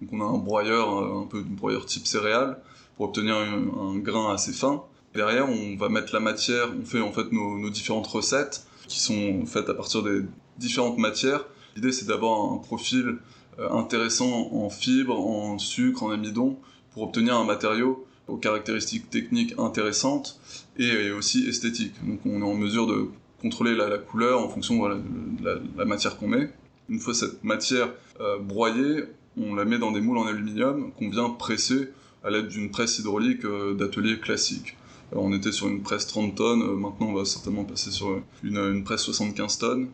Donc 0.00 0.10
on 0.12 0.20
a 0.22 0.24
un 0.24 0.38
broyeur, 0.38 0.88
un, 0.88 1.26
peu 1.26 1.38
un 1.38 1.54
broyeur 1.54 1.84
type 1.84 2.06
céréales, 2.06 2.58
pour 2.96 3.06
obtenir 3.08 3.36
un, 3.36 3.98
grain 3.98 4.32
assez 4.32 4.52
fin. 4.52 4.84
Derrière, 5.16 5.48
on 5.48 5.76
va 5.76 5.88
mettre 5.88 6.12
la 6.12 6.20
matière, 6.20 6.68
on 6.78 6.84
fait 6.84 7.00
en 7.00 7.10
fait 7.10 7.32
nos, 7.32 7.70
différentes 7.70 8.06
recettes 8.06 8.66
qui 8.86 9.00
sont 9.00 9.46
faites 9.46 9.70
à 9.70 9.74
partir 9.74 10.02
des 10.02 10.20
différentes 10.58 10.98
matières. 10.98 11.46
L'idée, 11.74 11.90
c'est 11.90 12.06
d'avoir 12.06 12.52
un 12.52 12.58
profil 12.58 13.16
euh, 13.58 13.70
intéressant 13.70 14.50
en 14.52 14.68
fibres, 14.68 15.18
en 15.18 15.58
sucre, 15.58 16.02
en 16.02 16.10
amidon, 16.10 16.58
pour 16.92 17.04
obtenir 17.04 17.34
un 17.34 17.44
matériau 17.44 18.06
aux 18.28 18.36
caractéristiques 18.36 19.08
techniques 19.08 19.54
intéressantes 19.56 20.38
et, 20.78 21.10
aussi 21.12 21.48
esthétiques. 21.48 21.94
Donc 22.06 22.20
on 22.26 22.42
est 22.42 22.44
en 22.44 22.54
mesure 22.54 22.86
de 22.86 23.08
contrôler 23.40 23.74
la, 23.74 23.96
couleur 23.96 24.40
en 24.44 24.50
fonction 24.50 24.86
de 24.86 25.60
la, 25.78 25.84
matière 25.86 26.18
qu'on 26.18 26.28
met. 26.28 26.52
Une 26.90 27.00
fois 27.00 27.14
cette 27.14 27.42
matière 27.42 27.88
euh, 28.20 28.38
broyée, 28.38 29.04
on 29.38 29.54
la 29.54 29.64
met 29.64 29.78
dans 29.78 29.92
des 29.92 30.02
moules 30.02 30.18
en 30.18 30.26
aluminium 30.26 30.92
qu'on 30.92 31.08
vient 31.08 31.30
presser 31.30 31.88
à 32.22 32.28
l'aide 32.28 32.48
d'une 32.48 32.70
presse 32.70 32.98
hydraulique 32.98 33.46
euh, 33.46 33.72
d'atelier 33.72 34.20
classique. 34.20 34.76
On 35.12 35.32
était 35.32 35.52
sur 35.52 35.68
une 35.68 35.82
presse 35.82 36.06
30 36.06 36.34
tonnes, 36.34 36.64
maintenant 36.74 37.08
on 37.08 37.14
va 37.14 37.24
certainement 37.24 37.64
passer 37.64 37.90
sur 37.90 38.20
une, 38.42 38.56
une 38.56 38.84
presse 38.84 39.02
75 39.02 39.58
tonnes. 39.58 39.88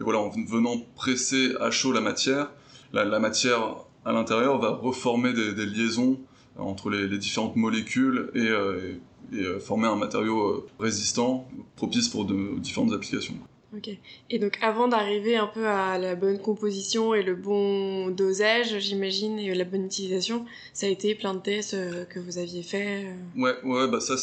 Et 0.00 0.04
voilà, 0.04 0.18
en 0.20 0.30
venant 0.30 0.78
presser 0.96 1.54
à 1.60 1.70
chaud 1.70 1.92
la 1.92 2.00
matière, 2.00 2.50
la, 2.92 3.18
matière 3.18 3.76
à 4.04 4.12
l'intérieur 4.12 4.58
va 4.58 4.70
reformer 4.70 5.32
des, 5.32 5.66
liaisons 5.66 6.18
entre 6.56 6.90
les, 6.90 7.18
différentes 7.18 7.56
molécules 7.56 8.30
et, 8.34 8.48
euh, 8.48 8.94
euh, 9.34 9.60
former 9.60 9.88
un 9.88 9.96
matériau 9.96 10.48
euh, 10.48 10.68
résistant, 10.78 11.48
propice 11.76 12.08
pour 12.08 12.24
de, 12.24 12.58
différentes 12.58 12.92
applications. 12.92 13.34
Ok. 13.76 13.88
Et 14.30 14.38
donc 14.40 14.58
avant 14.62 14.88
d'arriver 14.88 15.36
un 15.36 15.46
peu 15.46 15.64
à 15.68 15.96
la 15.96 16.16
bonne 16.16 16.40
composition 16.40 17.14
et 17.14 17.22
le 17.22 17.36
bon 17.36 18.08
dosage, 18.08 18.78
j'imagine, 18.80 19.38
et 19.38 19.54
la 19.54 19.64
bonne 19.64 19.84
utilisation, 19.84 20.44
ça 20.72 20.86
a 20.86 20.88
été 20.88 21.14
plein 21.14 21.34
de 21.34 21.38
tests 21.38 21.76
que 22.08 22.18
vous 22.18 22.38
aviez 22.38 22.64
fait. 22.64 23.14
Ouais, 23.36 23.54
ouais, 23.62 23.88
bah 23.88 24.00
ça. 24.00 24.16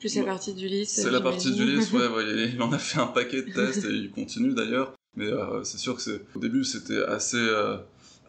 Plus 0.00 0.16
la 0.16 0.24
partie. 0.24 0.86
C'est 0.86 1.10
la 1.10 1.20
partie 1.20 1.52
du 1.52 1.64
lys, 1.64 1.92
ouais, 1.92 2.08
ouais, 2.08 2.50
il 2.54 2.60
en 2.60 2.72
a 2.72 2.78
fait 2.78 2.98
un 2.98 3.06
paquet 3.06 3.42
de 3.42 3.52
tests 3.52 3.84
et 3.84 3.90
il 3.90 4.10
continue 4.10 4.54
d'ailleurs. 4.54 4.92
Mais 5.16 5.30
c'est 5.64 5.78
sûr 5.78 5.96
que 5.96 6.22
au 6.34 6.38
début 6.38 6.64
c'était 6.64 7.02
assez 7.04 7.46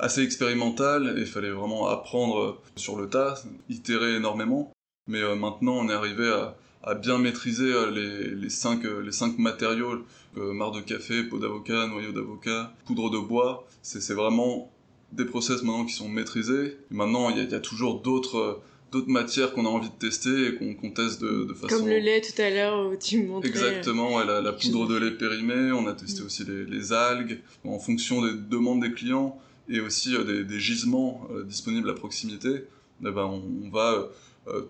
assez 0.01 0.22
expérimental 0.24 1.13
et 1.16 1.22
il 1.22 1.28
fallait 1.28 1.51
vraiment 1.51 1.88
apprendre 1.88 2.60
sur 2.75 2.98
le 2.98 3.08
tas, 3.08 3.42
itérer 3.70 4.16
énormément. 4.16 4.74
Mais 5.08 5.22
euh, 5.22 5.36
maintenant, 5.36 5.74
on 5.74 5.90
est 5.90 5.94
arrivé 5.94 6.28
à, 6.28 6.58
à 6.84 6.96
bien 6.96 7.20
maîtriser 7.20 7.72
euh, 7.72 7.92
les, 7.92 8.36
les, 8.36 8.50
cinq, 8.50 8.84
euh, 8.84 9.01
les 9.01 9.12
cinq 9.12 9.38
matériaux, 9.38 10.04
marc 10.36 10.75
de 10.75 10.82
café, 10.82 11.24
peau 11.24 11.38
d'avocat, 11.38 11.88
noyau 11.88 12.12
d'avocat, 12.12 12.74
poudre 12.86 13.10
de 13.10 13.20
bois. 13.20 13.68
C'est 13.84 14.13
vraiment 14.13 14.72
des 15.12 15.25
process 15.25 15.62
maintenant 15.62 15.86
qui 15.86 15.94
sont 15.94 16.10
maîtrisés. 16.10 16.78
Et 16.90 16.94
maintenant, 16.94 17.30
il 17.30 17.38
y, 17.38 17.46
y, 17.46 17.56
a 17.56 17.60
toujours 17.60 18.01
d'autres 18.01 18.62
d'autres 18.91 19.10
matières 19.10 19.53
qu'on 19.53 19.65
a 19.65 19.69
envie 19.69 19.89
de 19.89 19.95
tester 19.95 20.48
et 20.48 20.75
qu'on 20.75 20.91
teste 20.91 21.21
de, 21.21 21.45
de, 21.45 21.53
façon... 21.53 21.77
Comme 21.77 21.88
le 21.88 22.00
lait 22.00 22.21
tout 22.21 22.39
à 22.41 22.50
l'heure 22.50 22.91
où 22.91 22.95
tu 22.95 23.21
me 23.21 23.27
montrais... 23.27 23.50
Exactement, 23.50 24.15
ouais, 24.17 24.25
la, 24.25 24.41
la, 24.41 24.51
poudre 24.51 24.88
de 24.88 24.98
lait 24.98 25.12
périmé, 25.12 25.71
on 25.71 25.88
a 25.88 25.93
testé 25.93 26.21
mm. 26.21 26.25
aussi 26.25 26.43
les, 26.43 26.65
les, 26.65 26.93
algues, 26.93 27.39
en 27.63 27.79
fonction 27.79 28.21
des 28.21 28.33
demandes 28.33 28.81
des 28.81 28.91
clients 28.91 29.39
et 29.69 29.79
aussi 29.79 30.15
euh, 30.15 30.43
des, 30.43 30.60
gisements 30.60 31.27
euh, 31.31 31.43
disponibles 31.43 31.89
à 31.89 31.93
proximité, 31.93 32.65
eh 33.01 33.12
ben, 33.12 33.24
on, 33.24 33.69
va 33.69 34.10
euh, 34.48 34.62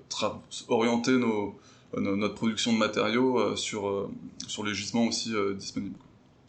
orienter 0.67 1.13
nos, 1.13 1.59
notre 1.97 2.35
production 2.35 2.73
de 2.73 2.77
matériaux 2.77 3.55
sur, 3.55 4.09
sur 4.47 4.63
les 4.63 4.73
gisements 4.73 5.07
aussi 5.07 5.33
disponibles. 5.55 5.97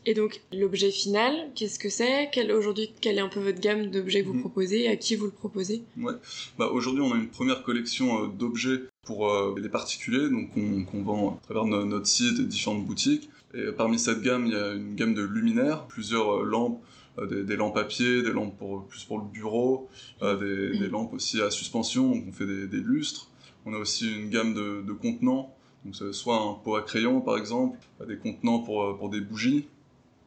Et 0.05 0.15
donc 0.15 0.41
l'objet 0.53 0.91
final, 0.91 1.51
qu'est-ce 1.55 1.79
que 1.79 1.89
c'est? 1.89 2.29
Aujourd'hui, 2.53 2.91
quelle 3.01 3.19
est 3.19 3.21
un 3.21 3.29
peu 3.29 3.41
votre 3.41 3.61
gamme 3.61 3.91
d'objets 3.91 4.23
que 4.23 4.29
vous 4.29 4.35
mhm. 4.35 4.41
proposez? 4.41 4.89
À 4.89 4.97
qui 4.97 5.15
vous 5.15 5.27
le 5.27 5.31
proposez? 5.31 5.83
Ouais. 5.97 6.15
bah, 6.59 6.71
Aujourd'hui, 6.73 7.03
on 7.03 7.13
a 7.13 7.17
une 7.17 7.29
première 7.29 7.63
collection 7.63 8.27
d'objets 8.27 8.81
pour 9.05 9.31
les 9.57 9.69
particuliers, 9.69 10.29
donc 10.29 10.51
qu'on 10.55 11.03
vend 11.03 11.41
à 11.43 11.45
travers 11.45 11.65
notre 11.65 12.07
site 12.07 12.39
et 12.39 12.45
différentes 12.45 12.85
boutiques. 12.85 13.29
Et 13.55 13.71
parmi 13.77 13.99
cette 13.99 14.23
gamme, 14.23 14.47
il 14.47 14.53
y 14.53 14.57
a 14.57 14.73
une 14.73 14.95
gamme 14.95 15.15
de 15.15 15.23
luminaires, 15.23 15.87
plusieurs 15.87 16.43
lampes, 16.43 16.83
des, 17.21 17.57
lampes 17.57 17.77
à 17.77 17.85
pied, 17.85 18.23
des 18.23 18.33
lampes 18.33 18.57
pour, 18.59 18.87
plus 18.87 19.05
pour 19.05 19.19
le 19.19 19.25
bureau, 19.25 19.89
des, 20.21 20.79
des, 20.79 20.89
lampes 20.89 21.13
aussi 21.13 21.43
à 21.43 21.51
suspension, 21.51 22.11
donc 22.11 22.25
on 22.29 22.33
fait 22.33 22.47
des, 22.47 22.79
lustres. 22.79 23.29
On 23.67 23.75
a 23.75 23.79
aussi 23.79 24.11
une 24.11 24.31
gamme 24.31 24.55
de, 24.55 24.83
de 24.83 24.93
contenants, 24.93 25.55
donc 25.85 25.95
soit 26.13 26.37
un 26.37 26.55
pot 26.55 26.77
à 26.77 26.83
crayon 26.83 27.21
par 27.21 27.37
exemple, 27.37 27.79
des 28.07 28.17
contenants 28.17 28.61
pour, 28.61 28.97
pour 28.97 29.11
des 29.11 29.21
bougies, 29.21 29.67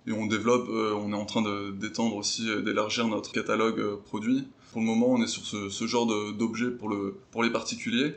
et 0.07 0.12
on 0.12 0.27
développe, 0.27 0.67
euh, 0.69 0.93
on 0.93 1.12
est 1.12 1.15
en 1.15 1.25
train 1.25 1.43
d'étendre 1.71 2.15
aussi, 2.15 2.50
euh, 2.50 2.62
d'élargir 2.62 3.07
notre 3.07 3.31
catalogue 3.31 3.79
euh, 3.79 3.95
produit. 3.97 4.47
Pour 4.71 4.81
le 4.81 4.88
moment, 4.88 5.07
on 5.12 5.24
est 5.24 5.27
sur 5.27 5.45
ce, 5.45 5.69
ce 5.69 5.88
genre 5.88 6.05
d'objets 6.33 6.69
pour, 6.69 6.89
le, 6.89 7.17
pour 7.31 7.43
les 7.43 7.50
particuliers. 7.50 8.15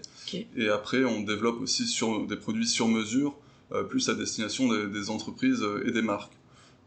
Et 0.56 0.68
après, 0.68 1.04
on 1.04 1.22
développe 1.22 1.60
aussi 1.60 1.86
sur, 1.86 2.26
des 2.26 2.36
produits 2.36 2.66
sur 2.66 2.88
mesure, 2.88 3.36
plus 3.88 4.08
à 4.08 4.14
destination 4.14 4.68
des, 4.68 4.88
des, 4.88 5.08
entreprises 5.08 5.64
et 5.84 5.92
des 5.92 6.02
marques. 6.02 6.32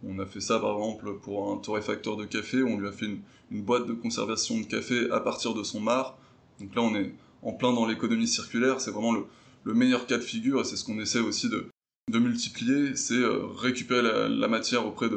On 0.04 0.20
a 0.20 0.26
fait 0.26 0.42
ça 0.42 0.60
par 0.60 0.76
exemple 0.76 1.14
pour 1.22 1.54
un 1.54 1.58
torréfacteur 1.58 2.18
de 2.18 2.26
café, 2.26 2.64
on 2.64 2.78
lui 2.78 2.88
a 2.88 2.92
fait 2.92 3.06
une, 3.06 3.22
une 3.50 3.62
boîte 3.62 3.88
de 3.88 3.94
conservation 3.94 4.60
de 4.60 4.66
café 4.66 5.10
à 5.10 5.22
partir 5.22 5.54
de 5.54 5.64
son 5.64 5.80
mar. 5.80 6.18
Donc 6.60 6.76
là, 6.76 6.82
on 6.82 6.94
est 6.96 7.14
en 7.42 7.54
plein 7.54 7.72
dans 7.72 7.86
l'économie 7.86 8.28
circulaire, 8.28 8.82
c'est 8.82 8.92
vraiment 8.92 9.14
le, 9.14 9.24
le 9.64 9.74
meilleur 9.74 10.06
cas 10.06 10.18
de 10.18 10.24
figure 10.24 10.60
et 10.60 10.64
c'est 10.66 10.76
ce 10.76 10.84
qu'on 10.84 11.00
essaie 11.00 11.20
aussi 11.20 11.48
de, 11.48 11.68
de 12.12 12.20
multiplier, 12.20 12.96
c'est 12.96 13.14
euh, 13.14 13.46
récupérer 13.58 14.30
la, 14.30 14.48
matière 14.48 14.86
auprès 14.86 15.08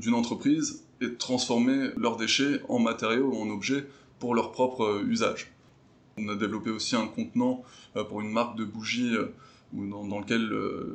d'une 0.00 0.14
entreprise 0.14 0.84
et 1.00 1.14
transformer 1.14 1.90
leurs 1.96 2.16
déchets 2.16 2.60
en 2.68 2.78
matériaux 2.78 3.30
ou 3.32 3.42
en 3.42 3.48
objets 3.50 3.86
pour 4.18 4.34
leur 4.34 4.52
propre 4.52 4.82
euh, 4.82 5.04
usage. 5.04 5.52
On 6.18 6.28
a 6.28 6.34
développé 6.34 6.70
aussi 6.70 6.96
un 6.96 7.06
contenant 7.06 7.62
euh, 7.96 8.04
pour 8.04 8.20
une 8.20 8.30
marque 8.30 8.56
de 8.56 8.64
bougies 8.64 9.14
dans, 9.72 10.20
lequel 10.20 10.52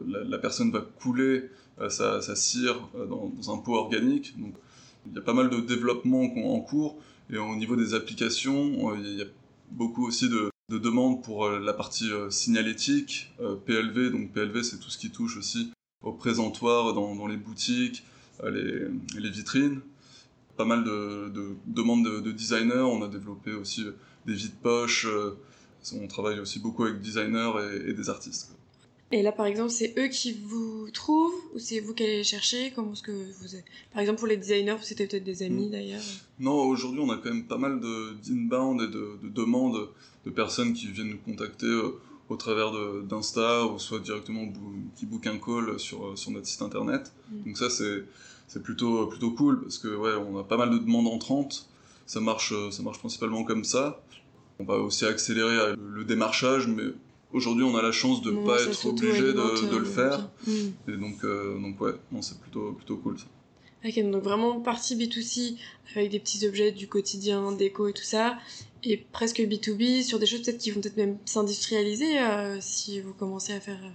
la, 0.08 0.38
personne 0.38 0.70
va 0.70 0.82
couler 0.82 1.50
sa, 1.90 2.22
cire 2.36 2.88
dans, 3.10 3.32
un 3.52 3.58
pot 3.58 3.74
organique. 3.74 4.40
Donc, 4.40 4.54
il 5.08 5.16
y 5.16 5.18
a 5.18 5.22
pas 5.22 5.34
mal 5.34 5.50
de 5.50 5.60
développement 5.60 6.22
en 6.22 6.60
cours 6.60 6.96
et 7.32 7.38
au 7.38 7.56
niveau 7.56 7.76
des 7.76 7.96
applications, 7.96 8.94
il 8.96 9.18
y 9.18 9.22
a 9.24 9.26
beaucoup 9.72 10.06
aussi 10.06 10.30
de, 10.30 10.52
de 10.70 10.78
demande 10.78 11.24
pour 11.24 11.46
euh, 11.46 11.60
la 11.60 11.72
partie 11.72 12.12
euh, 12.12 12.30
signalétique, 12.30 13.34
euh, 13.40 13.56
PLV. 13.56 14.12
Donc 14.12 14.34
PLV, 14.34 14.64
c'est 14.64 14.80
tout 14.80 14.90
ce 14.90 14.98
qui 14.98 15.12
touche 15.12 15.38
aussi 15.38 15.72
au 16.04 16.12
présentoir 16.12 16.94
dans, 16.94 17.28
les 17.28 17.38
boutiques, 17.38 18.06
les, 18.44 19.30
vitrines. 19.30 19.82
Pas 20.58 20.66
mal 20.66 20.84
de, 20.84 21.32
demandes 21.66 22.06
de, 22.06 22.32
designers. 22.32 22.86
On 22.86 23.02
a 23.02 23.08
développé 23.08 23.54
aussi 23.54 23.86
des 24.26 24.34
vides-poches. 24.34 25.08
on 25.94 26.08
travaille 26.08 26.40
aussi 26.40 26.60
beaucoup 26.60 26.84
avec 26.84 26.98
des 27.00 27.06
designers 27.06 27.52
et 27.88 27.94
des 27.94 28.10
artistes. 28.10 28.56
Et 29.12 29.22
là, 29.22 29.32
par 29.32 29.46
exemple, 29.46 29.70
c'est 29.70 29.94
eux 29.98 30.10
qui 30.10 30.34
vous 30.34 30.90
trouvent 30.92 31.34
ou 31.54 31.60
c'est 31.60 31.80
vous 31.80 31.94
qui 31.94 32.04
allez 32.04 32.18
les 32.18 32.24
chercher? 32.26 32.74
Comment 32.76 32.92
est-ce 32.92 33.04
que 33.04 33.12
vous 33.40 33.56
êtes... 33.56 33.64
Par 33.94 34.02
exemple, 34.02 34.20
pour 34.20 34.28
les 34.28 34.36
designers, 34.36 34.76
c'était 34.82 35.08
peut-être 35.08 35.24
des 35.24 35.44
amis 35.44 35.68
hmm. 35.68 35.72
d'ailleurs 35.72 36.02
Non, 36.40 36.64
aujourd'hui, 36.64 37.00
on 37.00 37.10
a 37.10 37.16
quand 37.16 37.30
même 37.30 37.46
pas 37.46 37.58
mal 37.58 37.80
d'inbound 37.80 38.82
et 38.82 38.88
de, 38.88 39.30
demandes 39.30 39.90
de 40.26 40.30
personnes 40.30 40.74
qui 40.74 40.88
viennent 40.88 41.12
nous 41.12 41.20
contacter 41.20 41.68
euh, 41.68 42.02
au 42.28 42.36
travers 42.36 42.74
d'Insta 43.04 43.66
ou 43.68 43.80
soit 43.80 44.00
directement 44.00 44.52
qui 44.98 45.06
book 45.06 45.26
un 45.26 45.38
call 45.38 45.80
sur, 45.80 46.08
euh, 46.08 46.16
sur 46.18 46.32
notre 46.32 46.48
site 46.48 46.62
internet. 46.62 47.14
Hmm. 47.32 47.44
Donc 47.46 47.58
ça, 47.58 47.70
c'est 47.70 48.62
plutôt, 48.62 49.08
plutôt 49.08 49.32
cool 49.32 49.62
parce 49.62 49.78
que 49.78 49.88
ouais, 49.88 50.16
on 50.16 50.38
a 50.38 50.44
pas 50.44 50.58
mal 50.58 50.70
de 50.70 50.80
demandes 50.80 51.08
entrantes. 51.08 51.70
Ça 52.08 52.20
marche, 52.20 52.54
ça 52.72 52.84
marche 52.84 53.00
principalement 53.00 53.46
comme 53.46 53.64
ça. 53.64 54.02
On 54.60 54.66
va 54.66 54.76
aussi 54.76 55.06
accélérer 55.06 55.76
le 55.78 56.04
démarchage, 56.04 56.68
mais 56.68 56.84
aujourd'hui 57.34 57.64
on 57.64 57.76
a 57.76 57.82
la 57.82 57.92
chance 57.92 58.22
de 58.22 58.32
ne 58.32 58.46
pas 58.46 58.62
être 58.62 58.86
obligé 58.86 59.34
de, 59.34 59.70
de, 59.70 59.78
le 59.78 59.86
faire. 59.86 60.30
Mm. 60.46 60.52
Et 60.88 60.98
donc, 60.98 61.24
euh, 61.24 61.60
donc 61.60 61.80
ouais, 61.82 61.94
c'est 62.22 62.40
plutôt, 62.40 62.74
plutôt 62.74 62.98
cool 62.98 63.18
ça. 63.20 63.26
Ok, 63.86 64.12
donc 64.12 64.24
vraiment 64.24 64.60
partie 64.60 64.96
B2C 64.96 65.56
avec 65.96 66.10
des 66.12 66.20
petits 66.20 66.46
objets 66.48 66.72
du 66.72 66.88
quotidien, 66.88 67.52
déco 67.52 67.88
et 67.88 67.94
tout 67.94 68.04
ça, 68.04 68.38
et 68.84 68.98
presque 68.98 69.40
B2B 69.40 70.04
sur 70.04 70.20
des 70.20 70.26
choses 70.26 70.42
peut-être 70.42 70.58
qui 70.58 70.72
vont 70.72 70.82
peut-être 70.82 70.98
même 70.98 71.18
s'industrialiser 71.26 72.20
euh, 72.20 72.58
si 72.60 73.00
vous 73.02 73.14
commencez 73.14 73.54
à 73.54 73.60
faire 73.60 73.80
euh, 73.84 73.90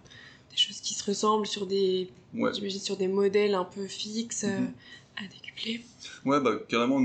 des 0.50 0.56
choses 0.56 0.80
qui 0.80 0.94
se 0.94 1.04
ressemblent 1.04 1.46
sur 1.46 1.66
des, 1.66 2.08
j'imagine 2.32 2.80
sur 2.80 2.96
des 2.96 3.08
modèles 3.08 3.54
un 3.54 3.64
peu 3.64 3.86
fixes 3.86 4.44
mm-hmm. 4.44 5.24
à 5.24 5.28
décupler. 5.28 5.84
Ouais, 6.24 6.40
bah 6.40 6.52
carrément, 6.68 7.00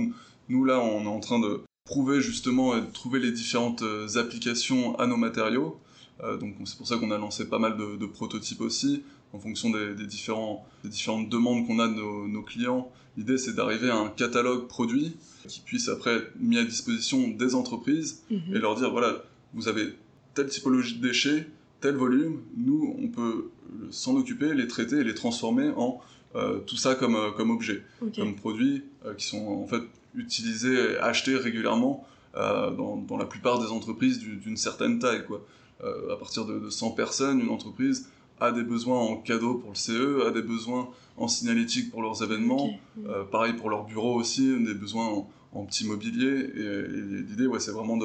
nous 0.47 0.63
là 0.63 0.79
on 0.79 1.03
est 1.03 1.07
en 1.07 1.19
train 1.19 1.39
de 1.39 1.61
prouver 1.83 2.21
justement 2.21 2.77
et 2.77 2.81
de 2.81 2.91
trouver 2.91 3.19
les 3.19 3.31
différentes 3.31 3.83
applications 4.15 4.97
à 4.99 5.07
nos 5.07 5.17
matériaux. 5.17 5.79
Euh, 6.23 6.37
donc 6.37 6.55
c'est 6.65 6.77
pour 6.77 6.87
ça 6.87 6.97
qu'on 6.97 7.11
a 7.11 7.17
lancé 7.17 7.47
pas 7.47 7.59
mal 7.59 7.77
de, 7.77 8.05
prototypes 8.05 8.61
aussi, 8.61 9.03
en 9.33 9.39
fonction 9.39 9.69
des, 9.69 10.05
différents, 10.05 10.65
des 10.83 10.89
différentes 10.89 11.29
demandes 11.29 11.67
qu'on 11.67 11.79
a 11.79 11.87
de 11.87 12.27
nos, 12.27 12.41
clients. 12.41 12.91
L'idée 13.17 13.37
c'est 13.37 13.53
d'arriver 13.53 13.89
à 13.89 13.97
un 13.97 14.09
catalogue 14.09 14.67
produit 14.67 15.15
qui 15.47 15.61
puisse 15.61 15.89
après 15.89 16.15
être 16.15 16.31
mis 16.39 16.57
à 16.57 16.63
disposition 16.63 17.27
des 17.27 17.55
entreprises 17.55 18.23
mhm. 18.29 18.55
et 18.55 18.59
leur 18.59 18.75
dire 18.75 18.91
voilà, 18.91 19.23
vous 19.53 19.67
avez 19.67 19.93
telle 20.33 20.47
typologie 20.47 20.97
de 20.97 21.07
déchets, 21.07 21.47
tel 21.81 21.95
volume, 21.95 22.41
nous 22.55 22.95
on 22.99 23.07
peut 23.07 23.49
s'en 23.91 24.15
occuper, 24.15 24.53
les 24.53 24.67
traiter 24.67 24.97
et 24.97 25.03
les 25.03 25.13
transformer 25.13 25.71
en 25.75 25.99
euh, 26.35 26.59
tout 26.59 26.77
ça 26.77 26.95
comme, 26.95 27.15
euh, 27.15 27.31
comme 27.31 27.51
objet, 27.51 27.83
comme 28.15 28.35
produits 28.35 28.83
qui 29.17 29.25
sont 29.25 29.47
en 29.47 29.67
fait 29.67 29.81
utilisés, 30.15 30.97
achetés 30.99 31.35
régulièrement 31.35 32.05
dans, 32.35 32.97
dans, 32.97 33.17
la 33.17 33.25
plupart 33.25 33.59
des 33.59 33.67
entreprises 33.67 34.19
d'une 34.19 34.57
certaine 34.57 34.99
taille. 34.99 35.25
Quoi. 35.25 35.43
Euh, 35.83 36.13
à 36.13 36.17
partir 36.17 36.45
de, 36.45 36.69
100 36.69 36.91
personnes, 36.91 37.39
une 37.39 37.49
entreprise 37.49 38.09
a 38.39 38.51
des 38.51 38.63
besoins 38.63 38.99
en 38.99 39.17
cadeaux 39.17 39.55
pour 39.55 39.71
le 39.71 39.75
CE, 39.75 40.25
a 40.27 40.31
des 40.31 40.41
besoins 40.41 40.89
en 41.17 41.27
signalétique 41.27 41.89
pour 41.89 42.01
leurs 42.01 42.23
événements, 42.23 42.69
euh, 43.07 43.23
pareil 43.23 43.53
pour 43.53 43.69
leur 43.69 43.85
bureau 43.85 44.13
aussi, 44.15 44.55
des 44.63 44.73
besoins 44.75 45.25
en, 45.53 45.65
petit 45.65 45.87
mobilier. 45.87 46.51
Et, 46.55 47.23
l'idée, 47.27 47.47
ouais, 47.47 47.59
c'est 47.59 47.71
vraiment 47.71 47.97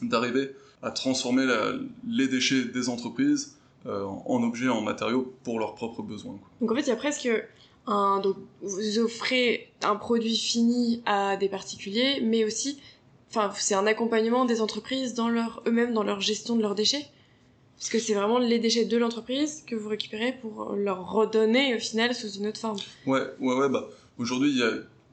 d'arriver 0.00 0.52
à 0.82 0.90
transformer 0.90 1.46
les 2.06 2.28
déchets 2.28 2.64
des 2.64 2.88
entreprises 2.88 3.56
euh, 3.86 4.04
en 4.04 4.42
objets, 4.42 4.68
en 4.68 4.80
matériaux 4.80 5.34
pour 5.44 5.58
leurs 5.58 5.74
propres 5.74 6.02
besoins. 6.02 6.38
Donc 6.62 6.72
en 6.72 6.74
fait, 6.74 6.82
il 6.82 6.88
y 6.88 6.92
a 6.92 6.96
presque 6.96 7.28
un... 7.86 8.20
Donc, 8.20 8.36
vous 8.62 8.98
offrez 8.98 9.70
un 9.82 9.96
produit 9.96 10.36
fini 10.36 11.02
à 11.04 11.36
des 11.36 11.50
particuliers, 11.50 12.22
mais 12.22 12.44
aussi 12.44 12.78
enfin 13.30 13.52
c'est 13.56 13.74
un 13.74 13.86
accompagnement 13.86 14.44
des 14.44 14.60
entreprises 14.60 15.14
dans 15.14 15.28
leur 15.28 15.62
eux-mêmes 15.66 15.92
dans 15.92 16.04
leur 16.04 16.20
gestion 16.20 16.56
de 16.56 16.62
leurs 16.62 16.76
déchets 16.76 17.04
parce 17.78 17.90
que 17.90 17.98
c'est 17.98 18.14
vraiment 18.14 18.38
les 18.38 18.58
déchets 18.58 18.84
de 18.84 18.96
l'entreprise 18.96 19.62
que 19.66 19.74
vous 19.74 19.88
récupérez 19.88 20.36
pour 20.40 20.74
leur 20.74 21.10
redonner 21.10 21.74
au 21.74 21.78
final 21.78 22.14
sous 22.14 22.30
une 22.30 22.46
autre 22.46 22.60
forme. 22.60 22.78
Ouais, 23.06 23.22
ouais, 23.40 23.54
ouais. 23.54 23.68
Bah, 23.68 23.88
aujourd'hui, 24.18 24.50
il 24.50 24.58
y 24.58 24.62
a 24.62 24.72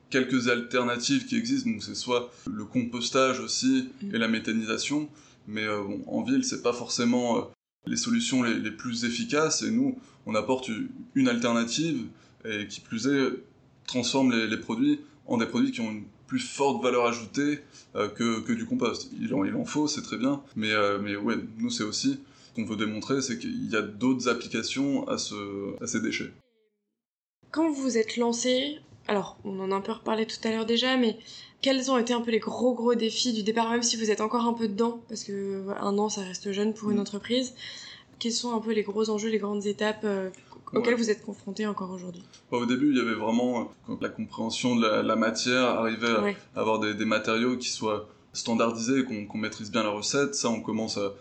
quelques 0.09 0.47
alternatives 0.47 1.25
qui 1.25 1.37
existent. 1.37 1.69
Donc, 1.69 1.83
c'est 1.83 1.95
soit 1.95 2.31
le 2.49 2.65
compostage 2.65 3.39
aussi 3.39 3.89
mm. 4.01 4.15
et 4.15 4.17
la 4.17 4.27
méthanisation. 4.27 5.09
Mais 5.47 5.63
euh, 5.63 5.81
bon, 5.83 6.01
en 6.07 6.23
ville, 6.23 6.43
c'est 6.43 6.61
pas 6.61 6.73
forcément 6.73 7.37
euh, 7.37 7.41
les 7.87 7.97
solutions 7.97 8.43
les, 8.43 8.53
les, 8.53 8.71
plus 8.71 9.05
efficaces. 9.05 9.63
Et 9.63 9.71
nous, 9.71 9.97
on 10.25 10.35
apporte 10.35 10.69
une 11.15 11.27
alternative 11.27 12.05
et 12.45 12.67
qui 12.67 12.79
plus 12.79 13.07
est, 13.07 13.29
transforme 13.87 14.31
les, 14.31 14.47
les 14.47 14.57
produits 14.57 14.99
en 15.27 15.37
des 15.37 15.45
produits 15.45 15.71
qui 15.71 15.81
ont 15.81 15.91
une 15.91 16.03
plus 16.27 16.39
forte 16.39 16.81
valeur 16.81 17.05
ajoutée 17.05 17.59
euh, 17.95 18.07
que, 18.07 18.39
que, 18.41 18.53
du 18.53 18.65
compost. 18.65 19.11
Il 19.19 19.33
en, 19.33 19.43
il 19.43 19.53
en 19.53 19.65
faut, 19.65 19.87
c'est 19.87 20.01
très 20.01 20.17
bien, 20.17 20.41
mais, 20.55 20.71
euh, 20.71 20.97
mais 21.01 21.15
ouais, 21.15 21.35
nous 21.57 21.69
c'est 21.69 21.83
aussi 21.83 22.19
qu'on 22.55 22.65
veut 22.65 22.75
démontrer, 22.75 23.21
c'est 23.21 23.37
qu'il 23.39 23.69
y 23.69 23.75
a 23.75 23.81
d'autres 23.81 24.27
applications 24.27 25.07
à, 25.07 25.17
ce, 25.17 25.81
à 25.81 25.87
ces 25.87 26.01
déchets. 26.01 26.31
Quand 27.51 27.69
vous 27.69 27.81
vous 27.81 27.97
êtes 27.97 28.17
lancé, 28.17 28.77
alors 29.07 29.37
on 29.43 29.59
en 29.59 29.71
a 29.71 29.75
un 29.75 29.81
peu 29.81 29.91
reparlé 29.91 30.25
tout 30.25 30.37
à 30.43 30.51
l'heure 30.51 30.65
déjà, 30.65 30.97
mais 30.97 31.17
quels 31.61 31.91
ont 31.91 31.97
été 31.97 32.13
un 32.13 32.21
peu 32.21 32.31
les 32.31 32.39
gros 32.39 32.73
gros 32.73 32.95
défis 32.95 33.33
du 33.33 33.43
départ, 33.43 33.69
même 33.69 33.83
si 33.83 33.97
vous 33.97 34.09
êtes 34.09 34.21
encore 34.21 34.45
un 34.45 34.53
peu 34.53 34.67
dedans, 34.67 35.01
parce 35.09 35.23
que 35.23 35.65
un 35.79 35.97
an 35.97 36.09
ça 36.09 36.21
reste 36.21 36.51
jeune 36.51 36.73
pour 36.73 36.91
une 36.91 36.97
mm. 36.97 37.01
entreprise. 37.01 37.53
Quels 38.19 38.31
sont 38.31 38.55
un 38.55 38.59
peu 38.59 38.71
les 38.71 38.83
gros 38.83 39.09
enjeux, 39.09 39.29
les 39.29 39.39
grandes 39.39 39.65
étapes 39.65 40.03
euh, 40.03 40.29
auquel 40.73 40.95
vous 40.95 41.09
êtes 41.09 41.23
confronté 41.23 41.65
encore 41.65 41.91
aujourd'hui? 41.91 42.23
Au 42.51 42.65
début, 42.65 42.91
il 42.91 42.97
y 42.97 43.01
avait 43.01 43.15
vraiment 43.15 43.71
la 43.99 44.09
compréhension 44.09 44.75
de 44.75 44.85
la, 44.85 45.15
matière, 45.15 45.63
arriver 45.65 46.35
à 46.55 46.59
avoir 46.59 46.79
des, 46.79 47.05
matériaux 47.05 47.57
qui 47.57 47.69
soient 47.69 48.07
standardisés, 48.31 49.05
qu'on 49.05 49.37
maîtrise 49.37 49.71
bien 49.71 49.81
la 49.81 49.89
recette. 49.89 50.35
Ça, 50.35 50.49
on 50.49 50.61
commence 50.61 50.97
à, 50.97 51.13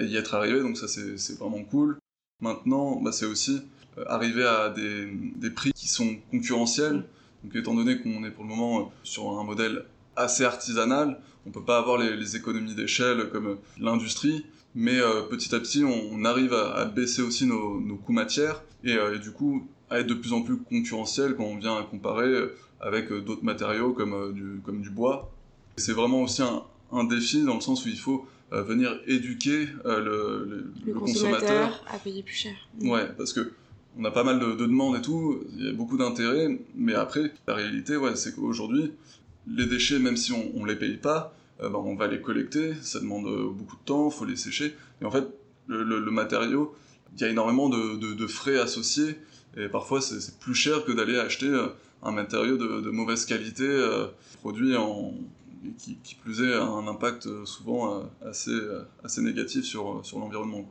y 0.00 0.16
être 0.16 0.34
arrivé, 0.34 0.60
donc 0.60 0.76
ça, 0.76 0.88
c'est 0.88 1.38
vraiment 1.38 1.62
cool. 1.64 1.98
Maintenant, 2.40 3.00
bah, 3.00 3.12
c'est 3.12 3.26
aussi 3.26 3.60
euh, 3.98 4.04
arriver 4.08 4.44
à 4.44 4.70
des, 4.70 5.50
prix 5.50 5.72
qui 5.72 5.88
sont 5.88 6.16
concurrentiels. 6.30 7.04
Donc, 7.44 7.54
étant 7.54 7.74
donné 7.74 8.00
qu'on 8.00 8.24
est 8.24 8.30
pour 8.30 8.44
le 8.44 8.50
moment 8.50 8.80
euh, 8.80 8.84
sur 9.02 9.38
un 9.38 9.44
modèle 9.44 9.84
assez 10.16 10.44
artisanal, 10.44 11.20
on 11.46 11.50
peut 11.50 11.64
pas 11.64 11.78
avoir 11.78 11.98
les 11.98 12.36
économies 12.36 12.74
d'échelle 12.74 13.30
comme 13.30 13.58
l'industrie 13.78 14.44
mais 14.74 14.98
euh, 14.98 15.22
petit 15.22 15.54
à 15.54 15.60
petit 15.60 15.84
on, 15.84 16.24
arrive 16.24 16.54
à, 16.54 16.84
baisser 16.84 17.22
aussi 17.22 17.46
nos, 17.46 17.80
coûts 18.04 18.12
matières 18.12 18.62
euh, 18.86 19.16
et, 19.16 19.18
du 19.18 19.32
coup 19.32 19.66
à 19.88 20.00
être 20.00 20.06
de 20.06 20.14
plus 20.14 20.32
en 20.32 20.42
plus 20.42 20.58
concurrentiel 20.58 21.34
quand 21.34 21.44
on 21.44 21.56
vient 21.56 21.76
à 21.76 21.82
comparer 21.82 22.28
euh, 22.28 22.56
avec 22.80 23.12
d'autres 23.12 23.44
matériaux 23.44 23.92
comme, 23.92 24.32
du, 24.32 24.60
comme 24.64 24.80
du 24.80 24.90
bois. 24.90 25.30
C'est 25.76 25.92
vraiment 25.92 26.22
aussi 26.22 26.42
un, 26.42 27.04
défi 27.04 27.42
dans 27.42 27.56
le 27.56 27.60
sens 27.60 27.84
où 27.84 27.88
il 27.88 27.98
faut 27.98 28.26
venir 28.52 28.98
éduquer 29.06 29.68
le, 29.84 30.72
le, 30.84 30.92
consommateur, 30.94 31.84
à 31.88 31.98
payer 31.98 32.22
plus 32.22 32.34
cher. 32.34 32.54
Ouais, 32.80 33.06
parce 33.16 33.32
que 33.32 33.52
on 33.98 34.04
a 34.04 34.10
pas 34.10 34.24
mal 34.24 34.38
de, 34.38 34.52
demandes 34.54 34.96
et 34.96 35.02
tout, 35.02 35.42
il 35.56 35.66
y 35.66 35.68
a 35.68 35.72
beaucoup 35.72 35.96
d'intérêt, 35.96 36.58
mais 36.74 36.94
après, 36.94 37.32
la 37.46 37.54
réalité, 37.54 37.96
ouais, 37.96 38.16
c'est 38.16 38.34
qu'aujourd'hui, 38.34 38.92
les 39.48 39.66
déchets, 39.66 39.98
même 39.98 40.16
si 40.16 40.32
on, 40.32 40.60
ne 40.60 40.66
les 40.66 40.76
paye 40.76 40.96
pas, 40.96 41.34
euh, 41.60 41.68
ben, 41.68 41.78
on 41.78 41.96
va 41.96 42.06
les 42.06 42.20
collecter, 42.20 42.74
ça 42.82 43.00
demande 43.00 43.26
euh, 43.26 43.50
beaucoup 43.50 43.76
de 43.76 43.84
temps, 43.84 44.10
faut 44.10 44.24
les 44.24 44.36
sécher, 44.36 44.76
et 45.02 45.04
en 45.04 45.10
fait, 45.10 45.24
le, 45.66 46.00
matériau, 46.10 46.74
il 47.14 47.20
y 47.20 47.24
a 47.24 47.28
énormément 47.28 47.68
de, 47.68 48.26
frais 48.26 48.58
associés, 48.58 49.16
et 49.56 49.68
parfois 49.68 50.00
c'est 50.00 50.38
plus 50.38 50.54
cher 50.54 50.84
que 50.84 50.92
d'aller 50.92 51.18
acheter 51.18 51.46
euh, 51.46 51.68
un 52.02 52.12
matériau 52.12 52.56
de, 52.56 52.90
mauvaise 52.90 53.24
qualité, 53.24 53.66
produit 54.40 54.76
en, 54.76 55.14
qui, 55.78 55.96
qui, 56.02 56.14
plus 56.14 56.42
est 56.42 56.54
a 56.54 56.62
un 56.62 56.86
impact 56.86 57.28
souvent 57.44 58.02
assez, 58.24 58.58
assez 59.04 59.20
négatif 59.20 59.64
sur, 59.64 60.04
sur 60.04 60.18
l'environnement. 60.18 60.66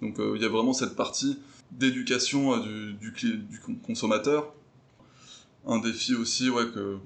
Donc 0.00 0.16
il 0.18 0.40
y 0.40 0.44
a 0.44 0.48
vraiment 0.48 0.72
cette 0.72 0.96
partie 0.96 1.38
d'éducation 1.78 2.58
du, 2.58 3.12
consommateur. 3.86 4.52
Un 5.66 5.78
défi 5.78 6.14
aussi 6.14 6.50
ouais, 6.50 6.66
que, 6.74 6.98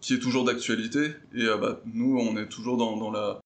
qui 0.00 0.14
est 0.14 0.18
toujours 0.18 0.44
d'actualité. 0.44 1.14
Et 1.34 1.42
euh, 1.42 1.56
bah, 1.56 1.80
nous, 1.92 2.18
on 2.18 2.36
est 2.36 2.48
toujours 2.48 2.76
dans, 2.76 3.10
la, 3.10 3.40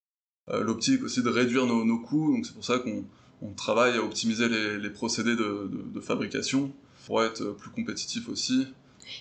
euh, 0.51 0.63
l'optique 0.63 1.03
aussi 1.03 1.23
de 1.23 1.29
réduire 1.29 1.67
nos, 1.67 1.99
coûts. 1.99 2.33
Donc 2.33 2.47
c'est 2.47 2.55
pour 2.55 2.65
ça 2.65 2.79
qu'on 2.79 3.05
on 3.43 3.53
travaille 3.53 3.97
à 3.97 4.03
optimiser 4.03 4.49
les, 4.49 4.79
les 4.79 4.91
procédés 4.91 5.37
de, 5.37 5.71
de, 5.95 6.01
fabrication 6.01 6.73
pour 7.07 7.23
être 7.23 7.51
plus 7.53 7.71
compétitif 7.71 8.29
aussi. 8.29 8.67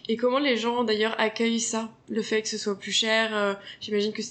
Et 0.10 0.18
comment 0.18 0.39
les 0.39 0.58
gens 0.58 0.84
d'ailleurs 0.84 1.15
accueillent 1.20 1.60
ça, 1.60 1.89
le 2.10 2.22
fait 2.22 2.42
que 2.42 2.48
ce 2.48 2.58
soit 2.58 2.77
plus 2.77 2.92
cher 2.92 3.36
euh, 3.36 3.54
J'imagine 3.82 4.12
que 4.12 4.22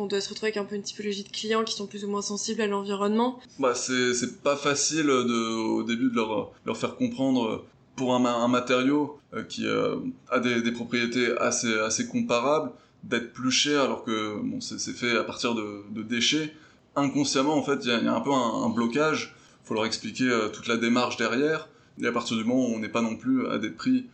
on 0.00 0.06
doit 0.06 0.20
se 0.20 0.28
retrouver 0.28 0.52
avec 0.52 0.58
un 0.58 0.64
peu 0.64 0.76
une 0.76 0.82
typologie 0.82 1.24
de 1.24 1.28
clients 1.28 1.64
qui 1.64 1.74
sont 1.74 1.88
plus 1.88 2.04
ou 2.04 2.08
moins 2.08 2.22
sensibles 2.22 2.62
à 2.62 2.68
l'environnement. 2.68 3.40
Bah 3.58 3.74
c'est 3.74 4.42
pas 4.44 4.56
facile 4.56 5.10
au 5.10 5.82
début 5.82 6.10
de 6.10 6.14
leur, 6.14 6.52
leur 6.64 6.76
faire 6.76 6.94
comprendre 6.94 7.64
pour 7.98 8.14
un, 8.14 8.48
matériau 8.48 9.18
euh, 9.34 9.42
qui 9.42 9.66
euh, 9.66 9.96
a 10.30 10.38
des, 10.38 10.72
propriétés 10.72 11.36
assez, 11.38 11.74
assez 11.80 12.06
comparables, 12.06 12.70
d'être 13.02 13.32
plus 13.32 13.50
cher 13.50 13.82
alors 13.82 14.04
que 14.04 14.40
bon, 14.40 14.60
c'est 14.60 14.78
fait 14.92 15.16
à 15.16 15.24
partir 15.24 15.54
de, 15.54 15.82
de 15.90 16.02
déchets. 16.02 16.54
Inconsciemment, 16.96 17.56
en 17.56 17.62
fait, 17.62 17.80
il 17.84 17.88
y, 17.88 17.92
a 17.92 18.14
un 18.14 18.20
peu 18.20 18.32
un, 18.32 18.64
un 18.64 18.68
blocage. 18.70 19.34
Il 19.64 19.68
faut 19.68 19.74
leur 19.74 19.84
expliquer 19.84 20.24
euh, 20.24 20.48
toute 20.48 20.68
la 20.68 20.76
démarche 20.76 21.16
derrière. 21.16 21.68
Et 22.00 22.06
à 22.06 22.12
partir 22.12 22.36
du 22.36 22.44
moment 22.44 22.68
où 22.68 22.74
on 22.74 22.78
n'est 22.78 22.88
pas 22.88 23.02
non 23.02 23.16
plus 23.16 23.48
à 23.48 23.58
des 23.58 23.70
prix 23.70 24.06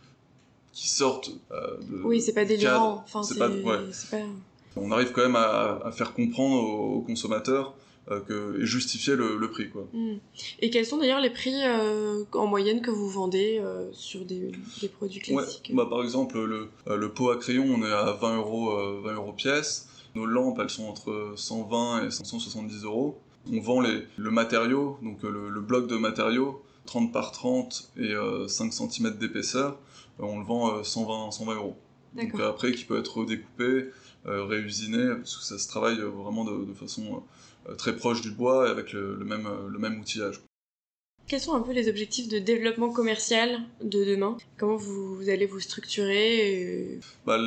qui 0.75 0.87
sortent 0.87 1.31
de. 1.49 2.03
Oui, 2.03 2.21
c'est 2.21 2.33
pas 2.33 2.45
délirant. 2.45 3.01
Enfin, 3.03 3.23
c'est 3.23 3.39
pas, 3.39 3.49
ouais. 3.49 3.79
pas 4.11 4.17
on 4.77 4.91
arrive 4.91 5.11
quand 5.11 5.21
même 5.21 5.35
à, 5.35 5.91
faire 5.91 6.13
comprendre 6.13 6.55
aux, 6.55 7.01
consommateurs 7.01 7.73
euh, 8.11 8.19
que, 8.19 8.61
et 8.61 8.65
justifier 8.65 9.15
le, 9.15 9.49
prix. 9.49 9.69
Quoi. 9.69 9.87
Hmm. 9.93 10.17
Et 10.59 10.69
quels 10.69 10.85
sont 10.85 10.97
d'ailleurs 10.97 11.21
les 11.21 11.29
prix 11.29 11.55
euh, 11.63 12.23
en 12.33 12.47
moyenne 12.47 12.81
que 12.81 12.91
vous 12.91 13.09
vendez 13.09 13.59
euh, 13.63 13.89
sur 13.93 14.25
des, 14.25 14.51
produits 14.97 15.21
classiques? 15.21 15.71
bah, 15.73 15.87
Par 15.89 16.03
exemple, 16.03 16.37
le, 16.43 16.69
le, 16.95 17.09
pot 17.09 17.31
à 17.31 17.37
crayon, 17.37 17.65
on 17.67 17.83
est 17.83 17.91
à 17.91 18.11
20 18.11 18.37
euros, 18.37 19.01
20 19.01 19.13
euros 19.13 19.33
pièce. 19.33 19.87
Nos 20.13 20.25
lampes, 20.25 20.59
elles 20.61 20.69
sont 20.69 20.85
entre 20.85 21.33
120 21.35 22.07
et 22.07 22.11
170 22.11 22.83
euros. 22.83 23.17
On 23.51 23.59
vend 23.59 23.81
les, 23.81 24.01
le 24.17 24.31
matériau, 24.31 24.97
donc 25.03 25.21
le, 25.23 25.61
bloc 25.61 25.87
de 25.87 25.97
matériaux, 25.97 26.63
30 26.85 27.11
par 27.11 27.31
30 27.31 27.91
et 27.97 28.13
5 28.47 28.73
cm 28.73 29.17
d'épaisseur. 29.17 29.77
on 30.19 30.39
le 30.39 30.45
vend 30.45 30.83
120, 30.83 31.31
120 31.31 31.55
euros. 31.55 31.77
Donc 32.15 32.39
après, 32.39 32.71
qui 32.71 32.85
peut 32.85 32.97
être 32.97 33.25
découpé, 33.25 33.89
euh, 34.25 34.45
réusiné, 34.45 35.15
parce 35.15 35.37
que 35.37 35.43
ça 35.43 35.59
se 35.59 35.67
travaille 35.67 35.99
vraiment 35.99 36.45
de, 36.45 36.73
façon 36.73 37.23
euh, 37.69 37.75
très 37.75 37.95
proche 37.95 38.21
du 38.21 38.31
bois 38.31 38.67
et 38.67 38.71
avec 38.71 38.93
le, 38.93 39.17
même, 39.25 39.47
le 39.67 39.79
même 39.79 39.99
outillage. 39.99 40.41
Quels 41.27 41.41
sont 41.41 41.55
un 41.55 41.61
peu 41.61 41.73
les 41.73 41.89
objectifs 41.89 42.27
de 42.27 42.37
développement 42.37 42.91
commercial 42.91 43.61
de 43.81 44.03
demain? 44.05 44.37
Comment 44.57 44.75
vous, 44.75 45.27
allez 45.27 45.47
vous 45.47 45.59
structurer 45.59 46.99
bah, 47.25 47.37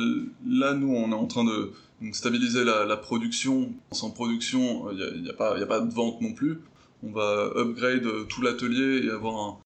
Là, 0.45 0.73
nous, 0.73 0.93
on 0.93 1.11
est 1.11 1.15
en 1.15 1.27
train 1.27 1.45
de 1.45 1.71
stabiliser 2.11 2.65
la, 2.65 2.97
production. 2.97 3.71
Sans 3.91 4.11
production, 4.11 4.91
il 4.91 5.21
n'y 5.21 5.29
a, 5.29 5.31
a, 5.31 5.35
pas, 5.35 5.57
a 5.57 5.65
pas 5.65 5.79
de 5.79 5.93
vente 5.93 6.21
non 6.21 6.33
plus. 6.33 6.59
On 7.03 7.11
va 7.11 7.51
upgrade 7.55 8.27
tout 8.27 8.41
l'atelier 8.41 9.05
et 9.05 9.09
avoir 9.09 9.37
un, 9.37 9.59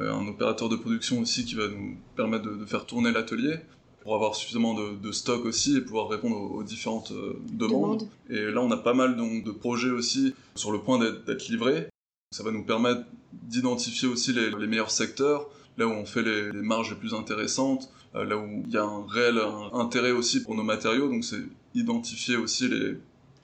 euh, 0.00 0.12
un, 0.12 0.26
opérateur 0.28 0.68
de 0.68 0.76
production 0.76 1.20
aussi 1.20 1.44
qui 1.44 1.54
va 1.54 1.66
nous 1.68 1.96
permettre 2.14 2.44
de 2.44 2.64
faire 2.66 2.84
tourner 2.84 3.10
l'atelier 3.10 3.56
pour 4.02 4.14
avoir 4.14 4.34
suffisamment 4.34 4.74
de, 4.74 5.12
stock 5.12 5.44
aussi 5.44 5.76
et 5.76 5.80
pouvoir 5.80 6.08
répondre 6.08 6.36
aux, 6.36 6.62
différentes 6.62 7.10
euh, 7.12 7.38
demandes. 7.52 8.08
Et 8.30 8.50
là, 8.50 8.60
on 8.60 8.70
a 8.70 8.76
pas 8.76 8.94
mal 8.94 9.16
donc, 9.16 9.44
de 9.44 9.50
projets 9.50 9.90
aussi 9.90 10.34
sur 10.54 10.72
le 10.72 10.78
point 10.78 10.98
d'être 10.98 11.48
livrés. 11.48 11.88
Ça 12.30 12.42
va 12.42 12.50
nous 12.50 12.64
permettre 12.64 13.02
d'identifier 13.32 14.08
aussi 14.08 14.32
les, 14.32 14.66
meilleurs 14.66 14.90
secteurs, 14.90 15.48
là 15.78 15.86
où 15.86 15.90
on 15.90 16.06
fait 16.06 16.22
les, 16.22 16.52
marges 16.52 16.90
les 16.90 16.96
plus 16.96 17.14
intéressantes, 17.14 17.90
euh, 18.14 18.24
là 18.24 18.36
où 18.36 18.62
il 18.66 18.72
y 18.72 18.76
a 18.76 18.84
un 18.84 19.06
réel 19.06 19.40
intérêt 19.72 20.12
aussi 20.12 20.42
pour 20.42 20.54
nos 20.54 20.62
matériaux. 20.62 21.08
Donc 21.08 21.24
c'est 21.24 21.42
identifier 21.74 22.36
aussi 22.36 22.68
les, 22.68 22.98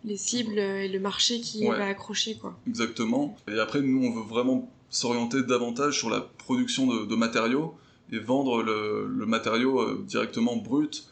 les 0.05 0.17
cibles 0.17 0.59
et 0.59 0.89
le 0.89 1.01
marché 1.01 1.41
qui 1.41 1.67
va 1.67 1.87
accrocher 1.87 2.37
quoi. 2.37 2.59
Exactement. 2.67 3.37
Et 3.49 3.59
après 3.59 3.81
nous 3.81 4.05
on 4.07 4.13
veut 4.13 4.29
vraiment 4.29 4.71
s'orienter 4.91 5.43
davantage 5.43 5.99
sur 5.99 6.11
la 6.11 6.21
production 6.21 6.87
de, 6.87 7.07
de 7.07 7.17
matériaux 7.17 7.75
et 8.13 8.19
vendre 8.19 8.63
le, 8.63 9.07
le 9.09 9.27
matériau 9.27 9.81
euh, 9.81 10.05
directement 10.07 10.57
brut 10.57 11.09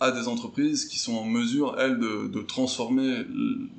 à 0.00 0.10
des 0.10 0.28
entreprises 0.28 0.84
qui 0.86 0.98
sont 0.98 1.14
en 1.14 1.24
mesure, 1.24 1.76
elles, 1.78 1.98
de, 1.98 2.26
de 2.26 2.40
transformer 2.42 3.24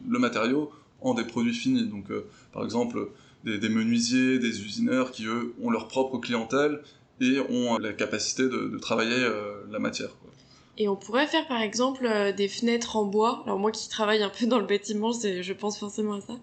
le 0.08 0.20
matériau 0.20 0.72
en 1.02 1.14
des 1.14 1.26
produits 1.26 1.54
finis. 1.54 1.88
Donc, 1.88 2.10
euh, 2.10 2.26
par 2.54 2.64
exemple, 2.64 3.10
des, 3.44 3.58
des, 3.60 3.70
menuisiers, 3.70 4.40
des 4.40 4.64
usineurs 4.64 5.12
qui, 5.12 5.26
eux, 5.26 5.54
ont 5.62 5.70
leur 5.70 5.88
propre 5.88 6.18
clientèle 6.18 6.82
et 7.22 7.40
ont 7.50 7.78
la 7.78 7.94
capacité 7.94 8.44
de, 8.44 8.70
de 8.70 8.78
travailler 8.78 9.24
euh, 9.24 9.54
la 9.70 9.80
matière. 9.80 10.10
Et 10.78 10.90
on 10.90 10.96
pourrait 10.96 11.28
faire 11.28 11.48
par 11.48 11.62
exemple 11.62 12.10
des 12.36 12.48
fenêtres 12.48 12.98
en 12.98 13.06
bois. 13.06 13.44
Alors 13.46 13.60
moi 13.60 13.72
qui 13.72 13.88
travaille 13.88 14.22
un 14.22 14.30
peu 14.30 14.46
dans 14.46 14.60
le 14.60 14.66
bâtiment, 14.66 15.12
je 15.14 15.54
pense 15.54 15.80
forcément 15.80 16.14
à 16.14 16.22
ça. 16.22 16.34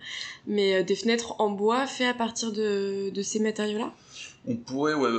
Mais 0.47 0.83
des 0.85 0.97
fenêtres 0.97 1.35
en 1.39 1.51
bois 1.51 1.87
faites 1.87 2.09
à 2.09 2.15
partir 2.15 2.51
de, 2.53 3.11
de 3.11 3.23
ces 3.23 3.41
matériaux-là? 3.41 3.93
On 4.47 4.57
pourrait, 4.57 4.95
ouais, 4.95 5.11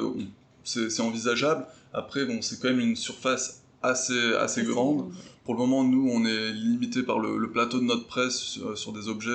c'est 0.63 1.01
envisageable. 1.01 1.65
Après, 1.93 2.25
bon, 2.25 2.41
c'est 2.41 2.59
quand 2.59 2.69
même 2.69 2.79
une 2.79 2.95
surface 2.95 3.63
assez, 3.83 4.33
assez 4.35 4.63
grande. 4.63 5.11
Pour 5.43 5.53
le 5.53 5.59
moment, 5.59 5.83
nous, 5.83 6.09
on 6.09 6.25
est 6.25 6.51
limité 6.53 7.03
par 7.03 7.19
le, 7.19 7.51
plateau 7.51 7.79
de 7.79 7.83
notre 7.83 8.07
presse 8.07 8.57
euh, 8.63 8.75
sur, 8.75 8.93
des 8.93 9.09
objets 9.09 9.31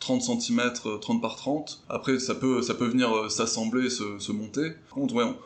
30 0.00 0.22
cm, 0.22 0.72
30 1.00 1.20
par 1.20 1.36
30. 1.36 1.84
Après, 1.88 2.18
ça 2.18 2.34
peut, 2.34 2.62
ça 2.62 2.74
peut 2.74 2.86
venir 2.86 3.14
euh, 3.14 3.28
s'assembler, 3.28 3.90
se, 3.90 4.18
se, 4.18 4.32
monter. 4.32 4.70
Par 4.88 4.94
contre, 4.94 5.14
ouais, 5.14 5.24
on, 5.24 5.36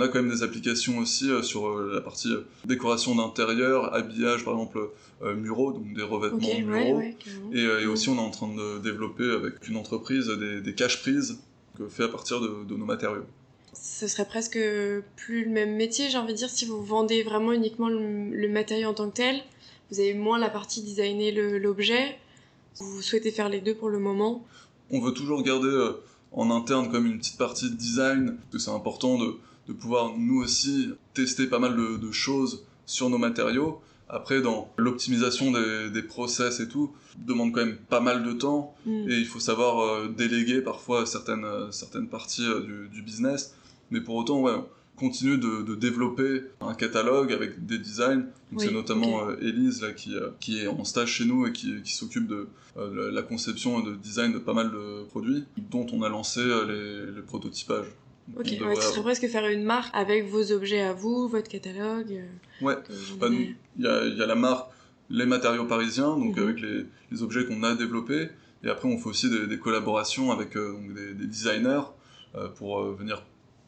a 0.00 0.08
quand 0.08 0.22
même 0.22 0.30
des 0.30 0.42
applications 0.42 0.98
aussi 0.98 1.30
euh, 1.30 1.42
sur 1.42 1.78
la 1.78 2.00
partie 2.00 2.32
décoration 2.64 3.14
d'intérieur, 3.14 3.94
habillage, 3.94 4.44
par 4.44 4.54
exemple, 4.54 4.90
muraux, 5.36 5.72
donc 5.72 5.94
des 5.94 6.02
revêtements 6.02 6.60
muraux. 6.60 7.00
et, 7.52 7.86
aussi, 7.86 8.08
on 8.08 8.16
est 8.16 8.20
en 8.20 8.30
train 8.30 8.48
de 8.48 8.78
développer 8.78 9.30
avec 9.30 9.68
une 9.68 9.76
entreprise 9.76 10.28
des, 10.28 10.60
des 10.60 10.74
caches-prises 10.74 11.38
fait 11.88 12.04
à 12.04 12.08
partir 12.08 12.40
de, 12.40 12.64
de 12.68 12.76
nos 12.76 12.84
matériaux 12.84 13.26
ce 13.74 14.06
serait 14.06 14.26
presque 14.26 14.58
plus 15.16 15.44
le 15.44 15.50
même 15.50 15.76
métier, 15.76 16.10
j'ai 16.10 16.18
envie 16.18 16.32
de 16.32 16.38
dire, 16.38 16.50
si 16.50 16.66
vous 16.66 16.82
vendez 16.82 17.22
vraiment 17.22 17.52
uniquement 17.52 17.88
le, 17.88 18.48
matériau 18.48 18.88
en 18.90 18.94
tant 18.94 19.08
que 19.08 19.16
tel. 19.16 19.42
Vous 19.90 20.00
avez 20.00 20.14
moins 20.14 20.38
la 20.38 20.48
partie 20.48 20.82
designer 20.82 21.32
l'objet. 21.58 22.18
Vous 22.76 23.02
souhaitez 23.02 23.30
faire 23.30 23.48
les 23.48 23.60
deux 23.60 23.74
pour 23.74 23.88
le 23.88 23.98
moment 23.98 24.46
On 24.90 25.00
veut 25.00 25.12
toujours 25.12 25.42
garder 25.42 25.68
euh, 25.68 26.02
en 26.32 26.50
interne 26.50 26.90
comme 26.90 27.06
une 27.06 27.18
petite 27.18 27.38
partie 27.38 27.70
de 27.70 27.76
design, 27.76 28.38
que 28.50 28.58
c'est 28.58 28.70
important 28.70 29.18
de, 29.18 29.34
de, 29.68 29.72
pouvoir 29.72 30.16
nous 30.16 30.42
aussi 30.42 30.90
tester 31.14 31.46
pas 31.46 31.58
mal 31.58 31.76
de, 31.76 31.96
de 31.96 32.12
choses 32.12 32.64
sur 32.86 33.10
nos 33.10 33.18
matériaux. 33.18 33.80
Après, 34.08 34.42
dans 34.42 34.70
l'optimisation 34.76 35.52
des, 35.52 35.90
des, 35.90 36.02
process 36.02 36.60
et 36.60 36.68
tout, 36.68 36.92
demande 37.16 37.52
quand 37.52 37.64
même 37.64 37.76
pas 37.76 38.00
mal 38.00 38.22
de 38.22 38.32
temps 38.32 38.74
mm. 38.84 39.08
et 39.08 39.16
il 39.16 39.26
faut 39.26 39.40
savoir 39.40 39.80
euh, 39.80 40.08
déléguer 40.08 40.60
parfois 40.60 41.06
certaines, 41.06 41.44
euh, 41.44 41.70
certaines 41.70 42.08
parties 42.08 42.46
du, 42.66 42.88
du, 42.88 43.02
business 43.02 43.54
mais 43.92 44.00
pour 44.00 44.16
autant, 44.16 44.40
ouais, 44.40 44.54
continue 44.96 45.38
de, 45.38 45.62
de, 45.62 45.74
développer 45.74 46.42
un 46.60 46.74
catalogue 46.74 47.32
avec 47.32 47.64
des 47.66 47.78
designs. 47.78 48.24
Donc 48.50 48.60
c'est 48.60 48.72
notamment 48.72 49.28
euh, 49.28 49.36
Elise 49.40 49.82
là, 49.82 49.92
qui, 49.92 50.16
euh, 50.16 50.30
qui 50.40 50.60
est 50.60 50.66
en 50.66 50.84
stage 50.84 51.12
chez 51.12 51.24
nous 51.24 51.46
et 51.46 51.52
qui, 51.52 51.82
qui 51.82 51.92
s'occupe 51.92 52.26
de 52.26 52.48
euh, 52.76 53.10
la 53.10 53.22
conception 53.22 53.80
et 53.80 53.84
de 53.84 53.94
design 53.94 54.32
de 54.32 54.38
pas 54.38 54.54
mal 54.54 54.70
de 54.70 55.04
produits 55.04 55.44
dont 55.70 55.86
on 55.92 56.02
a 56.02 56.08
lancé 56.08 56.40
les, 56.40 57.06
les 57.06 57.22
prototypages. 57.22 57.86
Ok, 58.36 58.46
tu 58.46 58.56
serais 58.56 59.02
presque 59.02 59.28
faire 59.28 59.46
une 59.48 59.64
marque 59.64 59.90
avec 59.94 60.28
vos 60.28 60.52
objets 60.52 60.80
à 60.80 60.92
vous, 60.92 61.28
votre 61.28 61.48
catalogue. 61.48 62.22
Ouais, 62.60 62.76
bah, 63.18 63.28
il 63.30 63.56
y, 63.78 63.86
a, 63.86 64.04
y 64.06 64.22
a 64.22 64.26
la 64.26 64.34
marque 64.34 64.70
Les 65.10 65.26
Matériaux 65.26 65.64
Parisiens, 65.64 66.16
donc 66.16 66.36
mhm. 66.36 66.42
avec 66.42 66.60
les, 66.60 66.86
les 67.10 67.22
objets 67.22 67.44
qu'on 67.44 67.62
a 67.62 67.74
développés. 67.74 68.28
Et 68.64 68.68
après, 68.68 68.88
on 68.88 68.96
fait 68.96 69.08
aussi 69.08 69.28
des, 69.28 69.46
des 69.46 69.58
collaborations 69.58 70.30
avec 70.30 70.56
donc 70.56 70.94
des, 70.94 71.14
des, 71.14 71.26
designers 71.26 71.82
pour 72.54 72.82
venir 72.82 73.22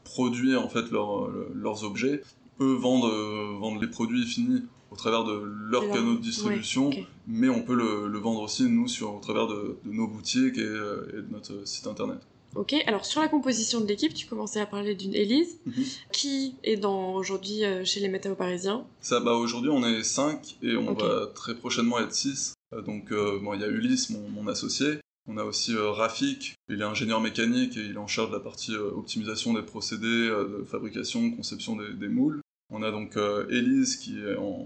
produire 0.04 0.62
en 0.62 0.68
fait 0.68 0.90
leurs 0.90 1.84
objets 1.84 2.22
eux 2.60 2.74
vendent, 2.74 3.58
vendent 3.60 3.82
les 3.82 3.88
produits 3.88 4.24
finis 4.24 4.62
au 4.90 4.96
travers 4.96 5.24
de 5.24 5.42
leurs 5.42 5.90
canaux 5.90 6.14
de 6.14 6.20
distribution, 6.20 6.90
mais 7.26 7.48
on 7.48 7.62
peut 7.62 7.74
le, 7.74 8.16
vendre 8.18 8.42
aussi, 8.42 8.62
nous, 8.68 8.86
sur, 8.86 9.12
au 9.12 9.18
travers 9.18 9.48
de, 9.48 9.76
nos 9.84 10.06
boutiques 10.06 10.56
et, 10.56 10.62
de 10.62 11.26
notre 11.32 11.66
site 11.66 11.88
internet. 11.88 12.18
Ok, 12.54 12.74
alors 12.86 13.04
sur 13.04 13.20
la 13.20 13.28
composition 13.28 13.80
de 13.80 13.86
l'équipe, 13.86 14.14
tu 14.14 14.26
commençais 14.26 14.60
à 14.60 14.66
parler 14.66 14.94
d'une 14.94 15.14
Élise, 15.14 15.58
mhm. 15.66 15.84
qui 16.12 16.54
est 16.62 16.76
dans 16.76 17.14
aujourd'hui 17.14 17.62
chez 17.84 18.00
les 18.00 18.08
météo 18.08 18.34
parisiens? 18.34 18.84
Ça, 19.00 19.20
bah 19.20 19.32
aujourd'hui 19.32 19.70
on 19.70 19.84
est 19.84 20.02
5 20.02 20.58
et 20.62 20.76
on 20.76 20.94
va 20.94 21.26
très 21.34 21.54
prochainement 21.54 21.98
être 21.98 22.14
6. 22.14 22.54
donc 22.86 23.10
bon, 23.12 23.54
il 23.54 23.60
y 23.60 23.64
a 23.64 23.68
Ulysse, 23.68 24.10
mon, 24.10 24.28
mon 24.28 24.46
associé, 24.46 24.98
on 25.26 25.38
a 25.38 25.44
aussi 25.44 25.74
euh, 25.74 25.90
Rafik, 25.90 26.54
il 26.68 26.82
est 26.82 26.84
ingénieur 26.84 27.20
mécanique 27.20 27.76
et 27.78 27.80
il 27.80 27.92
est 27.92 27.98
en 27.98 28.06
charge 28.06 28.28
de 28.28 28.34
la 28.34 28.40
partie 28.40 28.74
euh, 28.74 28.90
optimisation 28.90 29.54
des 29.54 29.62
procédés, 29.62 30.06
euh, 30.06 30.58
de 30.60 30.64
fabrication, 30.64 31.30
conception 31.30 31.76
des, 31.76 32.08
moules. 32.08 32.42
On 32.70 32.82
a 32.82 32.90
donc 32.90 33.16
Elise 33.50 33.96
qui 33.96 34.18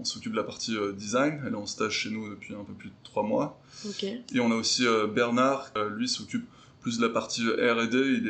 s'occupe 0.03 0.31
de 0.31 0.37
la 0.37 0.43
partie 0.43 0.75
design, 0.95 1.43
elle 1.45 1.53
est 1.53 1.57
en 1.57 1.65
stage 1.65 1.91
chez 1.91 2.09
nous 2.09 2.29
depuis 2.29 2.55
un 2.55 2.63
peu 2.63 2.73
plus 2.73 2.89
de 2.89 2.95
trois 3.03 3.23
mois. 3.23 3.61
Et 4.33 4.39
on 4.39 4.51
a 4.51 4.55
aussi 4.55 4.85
Bernard, 5.13 5.71
lui 5.91 6.07
s'occupe 6.07 6.47
plus 6.81 6.97
de 6.97 7.05
la 7.05 7.09
partie 7.09 7.41
R&D, 7.47 8.21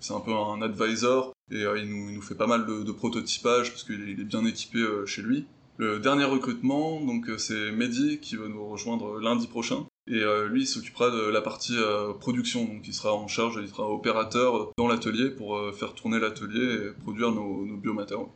c'est 0.00 0.14
un 0.14 0.20
peu 0.20 0.32
un 0.32 0.62
advisor 0.62 1.32
et 1.50 1.64
il, 1.76 1.88
nous, 1.88 2.22
fait 2.22 2.34
pas 2.34 2.46
mal 2.46 2.66
de, 2.66 2.92
prototypage 2.92 3.70
parce 3.70 3.84
qu'il 3.84 4.08
est, 4.08 4.24
bien 4.24 4.44
équipé 4.46 4.84
chez 5.06 5.22
lui. 5.22 5.46
Le 5.76 5.98
dernier 5.98 6.24
recrutement, 6.24 7.00
donc 7.00 7.26
c'est 7.38 7.72
Mehdi 7.72 8.18
qui 8.18 8.36
va 8.36 8.48
nous 8.48 8.68
rejoindre 8.68 9.18
lundi 9.18 9.46
prochain. 9.46 9.86
Et 10.10 10.22
euh, 10.24 10.48
lui, 10.48 10.62
il 10.62 10.66
s'occupera 10.66 11.08
de 11.10 11.28
la 11.28 11.40
partie 11.40 11.76
euh, 11.76 12.12
production, 12.12 12.64
donc 12.64 12.82
il 12.86 12.92
sera 12.92 13.14
en 13.14 13.28
charge, 13.28 13.60
il 13.62 13.68
sera 13.68 13.88
opérateur 13.88 14.72
dans 14.76 14.88
l'atelier 14.88 15.30
pour 15.30 15.56
euh, 15.56 15.72
faire 15.72 15.94
tourner 15.94 16.18
l'atelier 16.18 16.88
et 16.88 17.02
produire 17.02 17.30
nos, 17.30 17.64
nos 17.64 17.76
biomatériaux. 17.76 18.28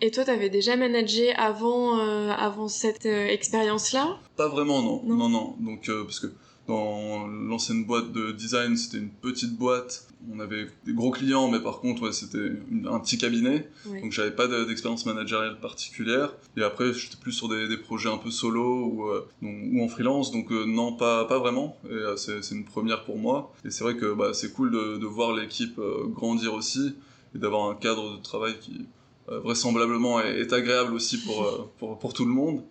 Et 0.00 0.12
toi, 0.12 0.24
tu 0.24 0.30
avais 0.30 0.50
déjà 0.50 0.76
managé 0.76 1.34
avant, 1.34 1.98
avant 2.30 2.68
cette 2.68 3.06
expérience-là? 3.06 4.18
Pas 4.36 4.48
vraiment, 4.48 4.82
non. 4.82 5.02
Non, 5.04 5.28
non. 5.28 5.56
Donc, 5.60 5.88
parce 6.04 6.20
que 6.20 6.26
dans 6.66 7.26
l'ancienne 7.26 7.84
boîte 7.84 8.12
de 8.12 8.32
design, 8.32 8.76
c'était 8.76 8.96
une 8.96 9.10
petite 9.10 9.56
boîte. 9.56 10.06
On 10.32 10.40
avait 10.40 10.66
des 10.86 10.94
gros 10.94 11.10
clients, 11.10 11.48
mais 11.48 11.60
par 11.60 11.80
contre, 11.80 12.02
ouais, 12.02 12.12
c'était 12.12 12.52
un 12.86 12.98
petit 13.00 13.18
cabinet. 13.18 13.68
Donc, 14.00 14.12
j'avais 14.12 14.30
pas 14.30 14.46
d'expérience 14.46 15.04
managériale 15.04 15.60
particulière. 15.60 16.32
Et 16.56 16.62
après, 16.62 16.94
j'étais 16.94 17.18
plus 17.20 17.32
sur 17.32 17.48
des, 17.48 17.76
projets 17.76 18.08
un 18.08 18.16
peu 18.16 18.30
solo 18.30 18.86
ou, 18.86 19.08
euh, 19.08 19.28
ou 19.42 19.84
en 19.84 19.88
freelance. 19.88 20.32
Donc, 20.32 20.50
euh, 20.52 20.64
non, 20.64 20.94
pas, 20.94 21.26
pas 21.26 21.38
vraiment. 21.38 21.76
Et 21.84 21.92
euh, 21.92 22.16
c'est 22.16 22.50
une 22.52 22.64
première 22.64 23.04
pour 23.04 23.18
moi. 23.18 23.52
Et 23.66 23.70
c'est 23.70 23.84
vrai 23.84 23.96
que 23.96 24.14
bah, 24.14 24.32
c'est 24.32 24.52
cool 24.52 24.70
de, 24.70 24.96
de 24.96 25.06
voir 25.06 25.34
l'équipe 25.34 25.78
grandir 26.14 26.54
aussi 26.54 26.94
et 27.34 27.38
d'avoir 27.38 27.68
un 27.68 27.74
cadre 27.74 28.16
de 28.16 28.22
travail 28.22 28.54
qui, 28.58 28.86
vraisemblablement, 29.28 30.20
est, 30.20 30.40
est, 30.40 30.52
agréable 30.54 30.94
aussi 30.94 31.18
pour, 31.18 31.70
pour, 31.78 31.98
pour, 31.98 32.14
tout 32.14 32.24
le 32.24 32.32
monde. 32.32 32.62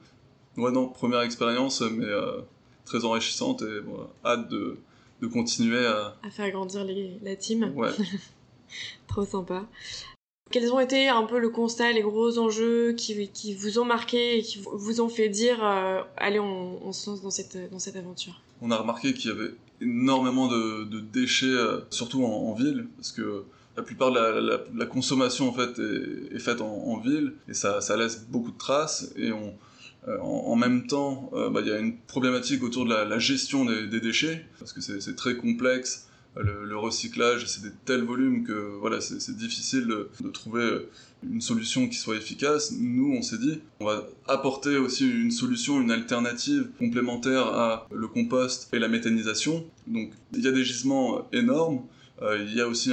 Ouais, 0.57 0.71
non, 0.71 0.87
première 0.87 1.21
expérience, 1.21 1.81
mais 1.81 2.07
très 2.85 3.05
enrichissante 3.05 3.61
et 3.61 3.79
hâte 4.25 4.49
de, 4.49 4.77
de 5.21 5.27
continuer 5.27 5.85
à... 5.85 6.15
à 6.23 6.29
faire 6.29 6.51
grandir 6.51 6.83
les, 6.83 7.19
la 7.21 7.35
team. 7.35 7.71
Ouais. 7.75 7.89
Trop 9.07 9.25
sympa. 9.25 9.65
Quels 10.51 10.71
ont 10.71 10.79
été 10.79 11.07
un 11.07 11.23
peu 11.23 11.39
le 11.39 11.49
constat, 11.49 11.93
les 11.93 12.01
gros 12.01 12.37
enjeux 12.37 12.93
qui, 12.93 13.29
qui 13.29 13.55
vous 13.55 13.79
ont 13.79 13.85
marqué 13.85 14.37
et 14.37 14.41
qui 14.43 14.61
vous 14.71 15.01
ont 15.01 15.09
fait 15.09 15.29
dire 15.29 15.63
euh, 15.63 16.01
allez, 16.17 16.39
on, 16.39 16.91
se 16.91 17.09
lance 17.09 17.21
dans 17.21 17.31
cette, 17.31 17.71
dans 17.71 17.79
cette 17.79 17.95
aventure? 17.95 18.39
On 18.61 18.69
a 18.69 18.77
remarqué 18.77 19.13
qu'il 19.13 19.31
y 19.31 19.33
avait 19.33 19.51
énormément 19.81 20.47
de, 20.47 20.83
de 20.83 20.99
déchets, 20.99 21.47
euh, 21.47 21.79
surtout 21.89 22.23
en, 22.23 22.53
ville, 22.53 22.87
parce 22.97 23.11
que 23.11 23.45
la 23.75 23.81
plupart 23.81 24.11
de 24.11 24.19
la, 24.19 24.59
la, 24.75 24.85
consommation 24.85 25.49
en 25.49 25.53
fait 25.53 25.79
est, 25.79 26.35
est 26.35 26.39
faite 26.39 26.61
en, 26.61 26.67
en, 26.67 26.99
ville 26.99 27.33
et 27.47 27.55
ça, 27.55 27.81
ça 27.81 27.97
laisse 27.97 28.23
beaucoup 28.29 28.51
de 28.51 28.57
traces 28.57 29.11
et 29.15 29.31
on, 29.31 29.55
euh, 30.07 30.17
en, 30.19 30.55
même 30.55 30.87
temps, 30.87 31.29
euh, 31.33 31.49
bah, 31.49 31.61
il 31.61 31.67
y 31.67 31.71
a 31.71 31.79
une 31.79 31.95
problématique 31.97 32.63
autour 32.63 32.85
de 32.85 32.93
la, 32.93 33.19
gestion 33.19 33.65
des, 33.65 33.99
déchets, 34.01 34.45
parce 34.59 34.73
que 34.73 34.81
c'est 34.81 35.15
très 35.15 35.37
complexe. 35.37 36.07
Le, 36.35 36.75
recyclage, 36.75 37.45
c'est 37.45 37.61
des 37.61 37.71
tels 37.85 38.03
volumes 38.03 38.43
que 38.43 38.75
voilà, 38.79 38.99
c'est 39.01 39.35
difficile 39.37 39.85
de, 39.85 40.29
trouver 40.29 40.87
une 41.23 41.41
solution 41.41 41.87
qui 41.87 41.95
soit 41.95 42.15
efficace. 42.15 42.73
Nous, 42.77 43.13
on 43.15 43.21
s'est 43.21 43.37
dit, 43.37 43.61
on 43.79 43.85
va 43.85 44.07
apporter 44.27 44.77
aussi 44.77 45.09
une 45.09 45.31
solution, 45.31 45.79
une 45.79 45.91
alternative 45.91 46.69
complémentaire 46.79 47.45
à 47.47 47.87
le 47.93 48.07
compost 48.07 48.67
et 48.73 48.79
la 48.79 48.87
méthanisation. 48.87 49.63
Donc, 49.87 50.11
il 50.33 50.41
y 50.41 50.47
a 50.47 50.51
des 50.51 50.65
gisements 50.65 51.29
énormes. 51.31 51.83
Euh, 52.21 52.43
il 52.45 52.53
y 52.55 52.61
a 52.61 52.67
aussi 52.67 52.91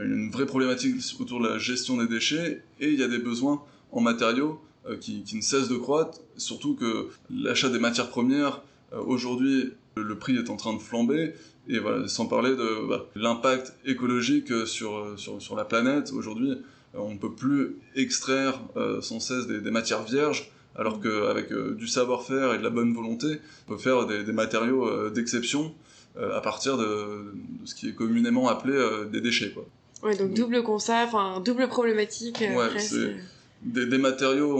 une 0.00 0.30
vraie 0.30 0.46
problématique 0.46 0.96
autour 1.18 1.40
de 1.40 1.48
la 1.48 1.58
gestion 1.58 1.96
des 1.96 2.06
déchets 2.06 2.62
et 2.80 2.90
il 2.90 3.00
y 3.00 3.02
a 3.02 3.08
des 3.08 3.18
besoins 3.18 3.62
en 3.92 4.00
matériaux 4.00 4.60
euh, 4.60 4.73
qui, 5.00 5.22
qui, 5.22 5.36
ne 5.36 5.42
cesse 5.42 5.68
de 5.68 5.76
croître, 5.76 6.20
surtout 6.36 6.74
que 6.74 7.08
l'achat 7.30 7.68
des 7.68 7.78
matières 7.78 8.10
premières, 8.10 8.62
euh, 8.92 9.00
aujourd'hui, 9.00 9.72
le 9.96 10.18
prix 10.18 10.36
est 10.36 10.50
en 10.50 10.56
train 10.56 10.74
de 10.74 10.78
flamber, 10.78 11.34
et 11.68 11.78
voilà, 11.78 12.08
sans 12.08 12.26
parler 12.26 12.50
de 12.50 12.88
bah, 12.88 13.06
l'impact 13.14 13.74
écologique 13.86 14.66
sur, 14.66 15.18
sur, 15.18 15.40
sur, 15.40 15.56
la 15.56 15.64
planète. 15.64 16.12
Aujourd'hui, 16.12 16.58
on 16.92 17.12
ne 17.14 17.18
peut 17.18 17.32
plus 17.32 17.76
extraire 17.96 18.60
euh, 18.76 19.00
sans 19.00 19.20
cesse 19.20 19.46
des, 19.46 19.60
des, 19.60 19.70
matières 19.70 20.02
vierges, 20.02 20.50
alors 20.76 21.00
qu'avec 21.00 21.52
du 21.52 21.86
savoir-faire 21.86 22.54
et 22.54 22.58
de 22.58 22.62
la 22.62 22.70
bonne 22.70 22.92
volonté, 22.92 23.38
on 23.66 23.72
peut 23.72 23.78
faire 23.78 24.06
des, 24.06 24.24
des 24.24 24.32
matériaux 24.32 25.08
d'exception 25.10 25.72
à 26.16 26.40
partir 26.40 26.76
de, 26.76 26.84
de, 26.84 27.66
ce 27.66 27.74
qui 27.76 27.88
est 27.88 27.94
communément 27.94 28.48
appelé 28.48 28.76
des 29.10 29.20
déchets. 29.20 29.52
Quoi. 29.52 29.66
Ouais, 30.02 30.16
donc, 30.16 30.34
double 30.34 30.62
constat, 30.64 31.04
enfin 31.04 31.40
double 31.40 31.68
problématique. 31.68 32.40
ouais, 32.40 32.68
des, 33.64 33.86
des 33.86 33.98
matériaux, 33.98 34.58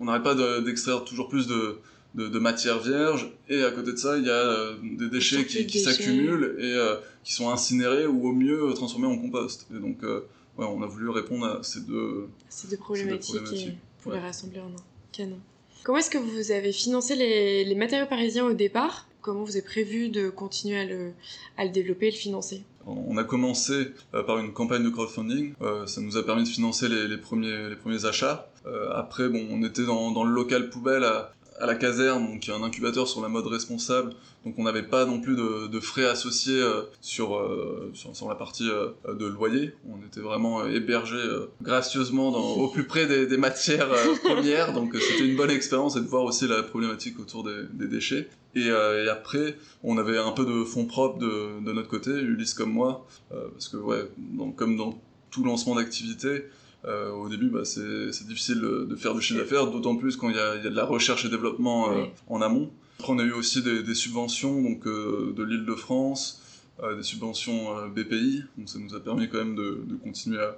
on 0.00 0.04
n'arrête 0.04 0.22
pas 0.22 0.34
d'extraire 0.60 1.04
toujours 1.04 1.28
plus 1.28 1.46
de, 1.46 1.78
de, 2.14 2.28
de, 2.28 2.38
matière 2.38 2.78
vierge, 2.80 3.30
et 3.48 3.62
à 3.62 3.70
côté 3.70 3.92
de 3.92 3.96
ça, 3.96 4.16
il 4.16 4.24
y 4.24 4.30
a 4.30 4.32
euh, 4.32 4.76
des 4.82 5.08
déchets 5.08 5.44
qui, 5.46 5.66
qui 5.66 5.80
s'accumulent 5.80 6.56
et 6.58 6.72
euh, 6.74 6.96
qui 7.24 7.32
sont 7.34 7.50
incinérés 7.50 8.06
ou 8.06 8.28
au 8.28 8.32
mieux 8.32 8.72
transformés 8.74 9.06
en 9.06 9.18
compost. 9.18 9.66
Et 9.74 9.78
donc, 9.78 10.02
euh, 10.02 10.20
ouais, 10.56 10.66
on 10.66 10.82
a 10.82 10.86
voulu 10.86 11.08
répondre 11.10 11.46
à 11.46 11.62
ces 11.62 11.80
deux, 11.80 12.28
ces 12.48 12.68
deux 12.68 12.76
problématiques, 12.76 13.26
ces 13.26 13.32
deux 13.32 13.44
problématiques. 13.44 13.74
et 13.74 14.02
pour 14.02 14.12
les 14.12 14.18
rassembler 14.20 14.60
en 14.60 14.68
un. 14.68 14.82
Canon. 15.12 15.38
Comment 15.84 15.98
est-ce 15.98 16.10
que 16.10 16.18
vous 16.18 16.50
avez 16.50 16.72
financé 16.72 17.14
les, 17.14 17.64
les 17.64 17.74
matériaux 17.74 18.06
parisiens 18.06 18.44
au 18.46 18.52
départ? 18.52 19.08
Comment 19.20 19.44
vous 19.44 19.56
avez 19.56 19.62
prévu 19.64 20.08
de 20.08 20.28
continuer 20.28 20.78
à 20.78 20.84
le, 20.84 21.12
à 21.56 21.64
le 21.64 21.70
développer 21.70 22.08
et 22.08 22.10
le 22.10 22.16
financer? 22.16 22.62
On 22.88 23.16
a 23.16 23.24
commencé 23.24 23.92
euh, 24.14 24.22
par 24.22 24.38
une 24.38 24.52
campagne 24.52 24.82
de 24.82 24.88
crowdfunding. 24.88 25.54
Euh, 25.62 25.86
ça 25.86 26.00
nous 26.00 26.16
a 26.16 26.24
permis 26.24 26.44
de 26.44 26.48
financer 26.48 26.88
les, 26.88 27.16
premiers, 27.18 28.04
achats. 28.04 28.48
Euh, 28.66 28.90
après, 28.94 29.24
on 29.26 29.62
était 29.62 29.84
dans, 29.84 30.24
le 30.24 30.32
local 30.32 30.70
poubelle 30.70 31.04
à, 31.04 31.32
la 31.60 31.74
caserne, 31.74 32.26
donc 32.26 32.46
y 32.46 32.52
a 32.52 32.54
un 32.54 32.62
incubateur 32.62 33.08
sur 33.08 33.20
la 33.20 33.28
mode 33.28 33.48
responsable, 33.48 34.12
donc 34.48 34.58
on 34.58 34.62
n'avait 34.62 34.82
pas 34.82 35.04
non 35.04 35.20
plus 35.20 35.36
de, 35.36 35.66
de 35.66 35.80
frais 35.80 36.06
associés 36.06 36.58
euh, 36.58 36.84
sur, 37.02 37.36
euh, 37.36 37.90
sur, 37.92 38.16
sur, 38.16 38.30
la 38.30 38.34
partie 38.34 38.70
euh, 38.70 38.92
de 39.12 39.26
loyer. 39.26 39.74
On 39.86 39.98
était 40.06 40.22
vraiment 40.22 40.66
hébergé 40.66 41.18
gracieusement 41.60 42.30
dans, 42.30 42.54
au 42.54 42.68
plus 42.68 42.84
près 42.84 43.06
des, 43.06 43.26
des 43.26 43.36
matières 43.36 43.90
premières, 44.24 44.72
donc 44.72 44.96
c'était 44.96 45.28
une 45.28 45.36
bonne 45.36 45.50
expérience 45.50 45.96
et 45.96 46.00
de 46.00 46.06
voir 46.06 46.24
aussi 46.24 46.48
la 46.48 46.62
problématique 46.62 47.20
autour 47.20 47.44
des, 47.44 47.64
des 47.74 47.88
déchets. 47.88 48.28
Et, 48.54 48.68
et, 48.68 49.08
après, 49.10 49.56
on 49.84 49.98
avait 49.98 50.16
un 50.16 50.32
peu 50.32 50.46
de 50.46 50.64
fonds 50.64 50.86
propres 50.86 51.18
de, 51.18 51.62
de 51.62 51.72
notre 51.72 51.88
côté, 51.88 52.10
Ulysse 52.10 52.54
comme 52.54 52.72
moi, 52.72 53.06
parce 53.30 53.68
que 53.68 53.76
ouais, 53.76 54.08
comme 54.56 54.76
dans 54.78 54.98
tout 55.30 55.44
lancement 55.44 55.74
d'activité, 55.74 56.44
euh, 56.86 57.10
au 57.10 57.28
début, 57.28 57.50
bah, 57.50 57.64
c'est 57.64 58.26
difficile 58.26 58.60
de, 58.60 58.96
faire 58.96 59.14
du 59.14 59.20
chiffre 59.20 59.40
d'affaires, 59.40 59.66
d'autant 59.66 59.96
plus 59.96 60.16
quand 60.16 60.30
il 60.30 60.36
y, 60.36 60.38
y 60.38 60.40
a, 60.40 60.56
de 60.56 60.68
la 60.70 60.86
recherche 60.86 61.26
et 61.26 61.28
développement 61.28 61.90
en 62.28 62.40
amont. 62.40 62.70
Après, 62.98 63.12
on 63.12 63.18
a 63.18 63.24
eu 63.24 63.32
aussi 63.32 63.62
des, 63.62 63.82
des 63.82 63.94
subventions 63.94 64.60
donc, 64.62 64.86
euh, 64.86 65.32
de 65.36 65.42
l'île 65.42 65.64
de 65.64 65.74
France, 65.74 66.42
euh, 66.82 66.96
des 66.96 67.02
subventions 67.02 67.88
BPI, 67.88 68.42
donc 68.56 68.68
ça 68.68 68.78
nous 68.78 68.94
a 68.94 69.00
permis 69.00 69.28
quand 69.28 69.38
même 69.38 69.56
de, 69.56 69.82
de 69.86 69.96
continuer 69.96 70.40
à 70.40 70.56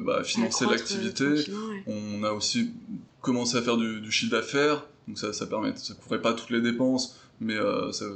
bah, 0.00 0.24
financer 0.24 0.64
l'activité. 0.64 1.26
On 1.86 2.22
a 2.24 2.32
aussi 2.32 2.70
commencé 3.20 3.58
à 3.58 3.62
faire 3.62 3.76
du, 3.76 4.00
du 4.00 4.10
chiffre 4.10 4.30
d'affaires, 4.32 4.86
donc 5.06 5.18
ça, 5.18 5.34
ça 5.34 5.46
permet, 5.46 5.76
ça 5.76 5.92
couvrait 5.94 6.22
pas 6.22 6.32
toutes 6.32 6.50
les 6.50 6.62
dépenses, 6.62 7.20
mais 7.40 7.56
ça 7.92 8.06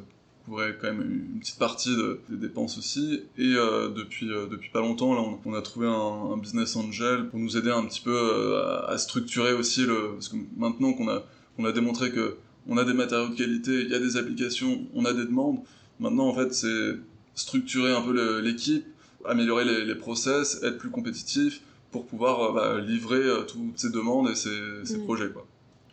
couvrait 0.45 0.77
quand 0.81 0.89
même 0.89 1.03
une 1.03 1.41
petite 1.41 1.59
partie 1.59 1.95
des 2.29 2.37
dépenses 2.37 2.79
aussi. 2.79 3.23
Et 3.39 3.55
euh, 3.55 3.89
depuis, 3.89 4.31
euh, 4.31 4.47
depuis 4.47 4.71
pas 4.71 4.81
longtemps, 4.81 5.15
là, 5.15 5.23
on, 5.45 5.55
a 5.55 5.63
trouvé 5.63 5.87
un, 5.87 6.37
business 6.37 6.77
angel 6.77 7.29
pour 7.29 7.39
nous 7.39 7.57
aider 7.57 7.71
un 7.71 7.85
petit 7.87 8.01
peu 8.01 8.17
euh, 8.17 8.87
à, 8.87 8.99
structurer 8.99 9.53
aussi 9.53 9.85
le. 9.85 10.13
Parce 10.15 10.29
que 10.29 10.37
maintenant 10.57 10.93
qu'on 10.93 11.09
a, 11.09 11.23
on 11.59 11.65
a 11.65 11.73
démontré 11.73 12.11
que 12.11 12.37
on 12.71 12.79
a 12.79 12.85
des 12.85 12.95
matériaux 12.95 13.29
de 13.29 13.37
qualité, 13.37 13.83
il 13.83 13.91
y 13.91 13.95
a 13.95 13.99
des 13.99 14.17
applications, 14.17 14.87
on 14.95 15.05
a 15.05 15.13
des 15.13 15.27
demandes. 15.27 15.59
Maintenant, 15.99 16.29
en 16.29 16.35
fait, 16.35 16.55
c'est 16.55 16.95
structurer 17.35 17.93
un 17.93 18.01
peu 18.01 18.41
l'équipe, 18.41 18.87
améliorer 19.27 19.85
les, 19.85 19.95
process, 19.95 20.63
être 20.63 20.79
plus 20.79 20.91
compétitif 20.91 21.61
pour 21.91 22.07
pouvoir 22.07 22.55
bah, 22.55 22.81
livrer 22.81 23.21
toutes 23.47 23.79
ces 23.79 23.91
demandes 23.91 24.31
et 24.31 24.35
ces, 24.35 24.57
ces 24.85 24.97
mmh. 24.97 25.05
projets. 25.05 25.29
Quoi. 25.29 25.47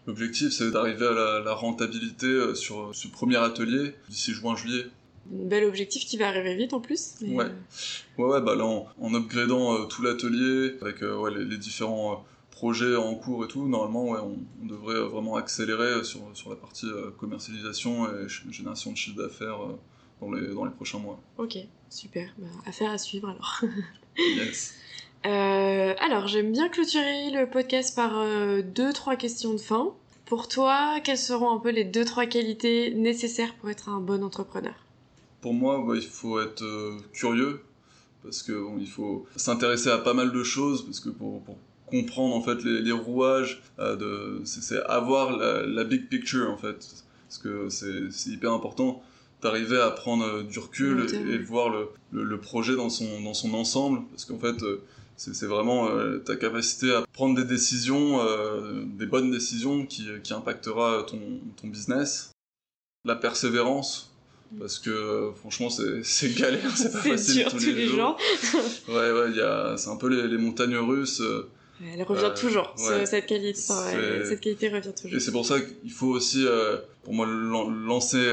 L'objectif, 0.08 0.54
c'est 0.54 0.72
d'arriver 0.72 1.06
à 1.06 1.42
la, 1.44 1.54
rentabilité 1.54 2.28
euh, 2.28 2.56
sur 2.56 2.92
ce 2.94 3.10
premier 3.10 3.36
atelier 3.36 3.94
d'ici 4.08 4.32
juin-juillet. 4.32 4.86
Un 5.34 5.46
bel 5.46 5.66
objectif 5.66 6.06
qui 6.06 6.16
va 6.16 6.30
arriver 6.30 6.56
vite 6.56 6.72
en 6.72 6.80
plus. 6.80 7.16
Ouais. 7.22 7.36
ouais. 7.36 7.52
ouais, 8.18 8.42
bah 8.42 8.56
là, 8.56 8.64
en, 8.64 9.14
upgradant 9.14 9.74
euh, 9.74 9.86
tout 9.86 10.02
l'atelier 10.02 10.76
avec 10.82 11.04
euh, 11.04 11.18
ouais, 11.18 11.32
les, 11.38 11.58
différents 11.58 12.26
projets 12.58 12.96
en 12.96 13.14
cours 13.14 13.46
et 13.46 13.48
tout, 13.48 13.68
normalement, 13.68 14.10
ouais, 14.10 14.20
on, 14.20 14.66
devrait 14.66 15.00
vraiment 15.00 15.36
accélérer 15.36 16.04
sur, 16.04 16.22
sur 16.34 16.50
la 16.50 16.56
partie 16.56 16.88
commercialisation 17.20 18.08
et 18.08 18.28
génération 18.52 18.92
de 18.92 18.98
chiffre 18.98 19.16
d'affaires 19.16 19.60
dans, 20.20 20.32
les, 20.32 20.54
dans 20.56 20.66
les 20.66 20.72
prochains 20.72 20.98
mois. 20.98 21.20
Ok, 21.38 21.58
super. 21.92 22.34
Bah, 22.40 22.48
affaire 22.66 22.90
à 22.90 22.98
suivre 22.98 23.30
alors. 23.30 23.62
yes. 24.18 24.74
alors, 25.24 26.28
j'aime 26.28 26.52
bien 26.52 26.68
clôturer 26.68 27.30
le 27.30 27.48
podcast 27.48 27.96
par 27.96 28.26
deux, 28.64 28.92
trois 28.92 29.16
questions 29.16 29.54
de 29.54 29.60
fin. 29.60 29.94
Pour 30.26 30.48
toi, 30.48 31.00
quelles 31.04 31.20
seront 31.20 31.52
un 31.56 31.60
peu 31.60 31.70
les 31.70 31.86
deux, 31.86 32.06
trois 32.06 32.26
qualités 32.26 32.92
nécessaires 32.96 33.54
pour 33.56 33.70
être 33.70 33.88
un 33.88 34.00
bon 34.00 34.24
entrepreneur? 34.24 34.74
Pour 35.42 35.54
moi, 35.54 35.86
bah, 35.88 35.94
il 35.96 36.02
faut 36.02 36.42
être 36.42 36.66
curieux, 37.14 37.62
parce 38.24 38.42
que 38.42 38.68
il 38.80 38.88
faut 38.88 39.28
s'intéresser 39.36 39.90
à 39.90 40.00
pas 40.00 40.16
mal 40.16 40.32
de 40.32 40.44
choses 40.44 40.84
parce 40.84 41.00
que 41.00 41.10
pour, 41.10 41.44
comprendre 41.88 42.36
en 42.36 42.42
fait 42.42 42.64
les, 42.64 42.92
rouages 42.92 43.62
euh, 43.80 43.96
de 43.96 44.42
c'est 44.46 44.82
avoir 44.84 45.38
la, 45.38 45.84
big 45.84 46.08
picture 46.08 46.52
en 46.52 46.58
fait. 46.58 47.04
Parce 47.28 47.40
que 47.40 47.70
c'est 47.70 48.30
hyper 48.30 48.54
important 48.54 49.02
d'arriver 49.42 49.80
à 49.80 49.92
prendre 49.92 50.26
euh, 50.26 50.44
du 50.44 50.60
recul 50.60 51.06
et, 51.14 51.38
voir 51.38 51.70
le, 51.70 51.90
le, 52.12 52.40
projet 52.40 52.76
dans 52.76 52.90
son 52.90 53.22
dans 53.22 53.34
son 53.34 53.54
ensemble. 53.54 54.02
Parce 54.12 54.26
qu'en 54.26 54.40
fait 54.40 54.62
euh, 54.64 54.82
c'est 55.16 55.48
vraiment 55.48 55.90
ta 56.26 56.36
capacité 56.36 56.94
à 56.94 57.04
prendre 57.12 57.36
des 57.36 57.44
décisions 57.44 58.20
des 58.86 59.08
bonnes 59.08 59.32
décisions 59.32 59.84
qui, 59.88 60.08
qui 60.24 60.32
impactera 60.32 61.08
ton, 61.08 61.20
ton 61.60 61.68
business. 61.70 62.30
La 63.04 63.16
persévérance. 63.16 64.12
Parce 64.60 64.80
que 64.80 65.32
franchement 65.36 65.70
c'est 66.04 66.36
galère, 66.36 66.76
c'est 66.76 66.92
pas 66.92 67.00
facile 67.00 67.46
tous, 67.50 67.66
les, 67.66 67.74
les 67.74 67.88
jours. 67.88 68.18
ouais 68.88 69.12
ouais, 69.12 69.78
c'est 69.78 69.90
un 69.90 69.98
peu 69.98 70.08
les, 70.08 70.38
montagnes 70.38 70.78
russes. 70.78 71.22
Euh, 71.22 71.50
elle 71.82 72.04
revient 72.04 72.26
euh, 72.26 72.36
toujours, 72.36 72.74
cette 72.76 73.26
qualité, 73.26 73.60
cette 73.60 74.42
qualité 74.42 74.70
revient 74.70 74.94
toujours. 74.94 75.18
Et 75.18 75.20
c'est 75.20 75.32
pour 75.32 75.46
ça 75.46 75.60
qu'il 75.60 75.92
faut 75.92 76.08
aussi, 76.08 76.46
euh, 76.46 76.78
pour 77.04 77.14
moi, 77.14 77.28
lancer 77.28 78.24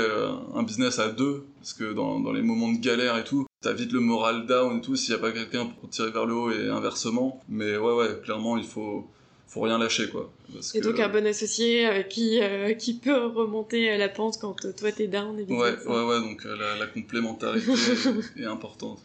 un 0.54 0.62
business 0.62 0.98
à 0.98 1.08
deux, 1.08 1.44
parce 1.60 1.72
que 1.72 1.92
dans, 1.92 2.20
dans 2.20 2.32
les 2.32 2.42
moments 2.42 2.72
de 2.72 2.78
galère 2.78 3.18
et 3.18 3.24
tout, 3.24 3.46
t'as 3.60 3.72
vite 3.72 3.92
le 3.92 4.00
moral 4.00 4.46
down 4.46 4.78
et 4.78 4.80
tout 4.80 4.94
s'il 4.94 5.12
y 5.12 5.16
a 5.16 5.18
pas 5.18 5.32
quelqu'un 5.32 5.66
pour 5.66 5.88
tirer 5.88 6.10
vers 6.10 6.26
le 6.26 6.34
haut 6.34 6.50
et 6.50 6.68
inversement. 6.68 7.42
Mais 7.48 7.76
ouais 7.76 7.92
ouais, 7.94 8.20
clairement 8.22 8.56
il 8.56 8.64
faut 8.64 9.06
faut 9.54 9.60
rien 9.60 9.78
lâcher 9.78 10.08
quoi. 10.08 10.32
et 10.74 10.80
donc 10.80 10.98
un 10.98 11.08
bon 11.08 11.24
associé 11.26 11.86
euh, 11.86 12.02
qui 12.02 12.40
euh, 12.42 12.74
qui 12.74 12.94
peut 12.94 13.26
remonter 13.26 13.96
la 13.96 14.08
pente 14.08 14.38
quand 14.40 14.54
toi 14.54 14.90
t'es 14.90 15.06
down 15.06 15.38
évidemment. 15.38 15.60
Ouais 15.60 15.76
ouais 15.86 16.04
ouais 16.04 16.20
donc 16.20 16.44
euh, 16.44 16.56
la, 16.56 16.76
la, 16.76 16.86
complémentarité 16.86 17.70
est, 18.36 18.44
importante. 18.44 19.00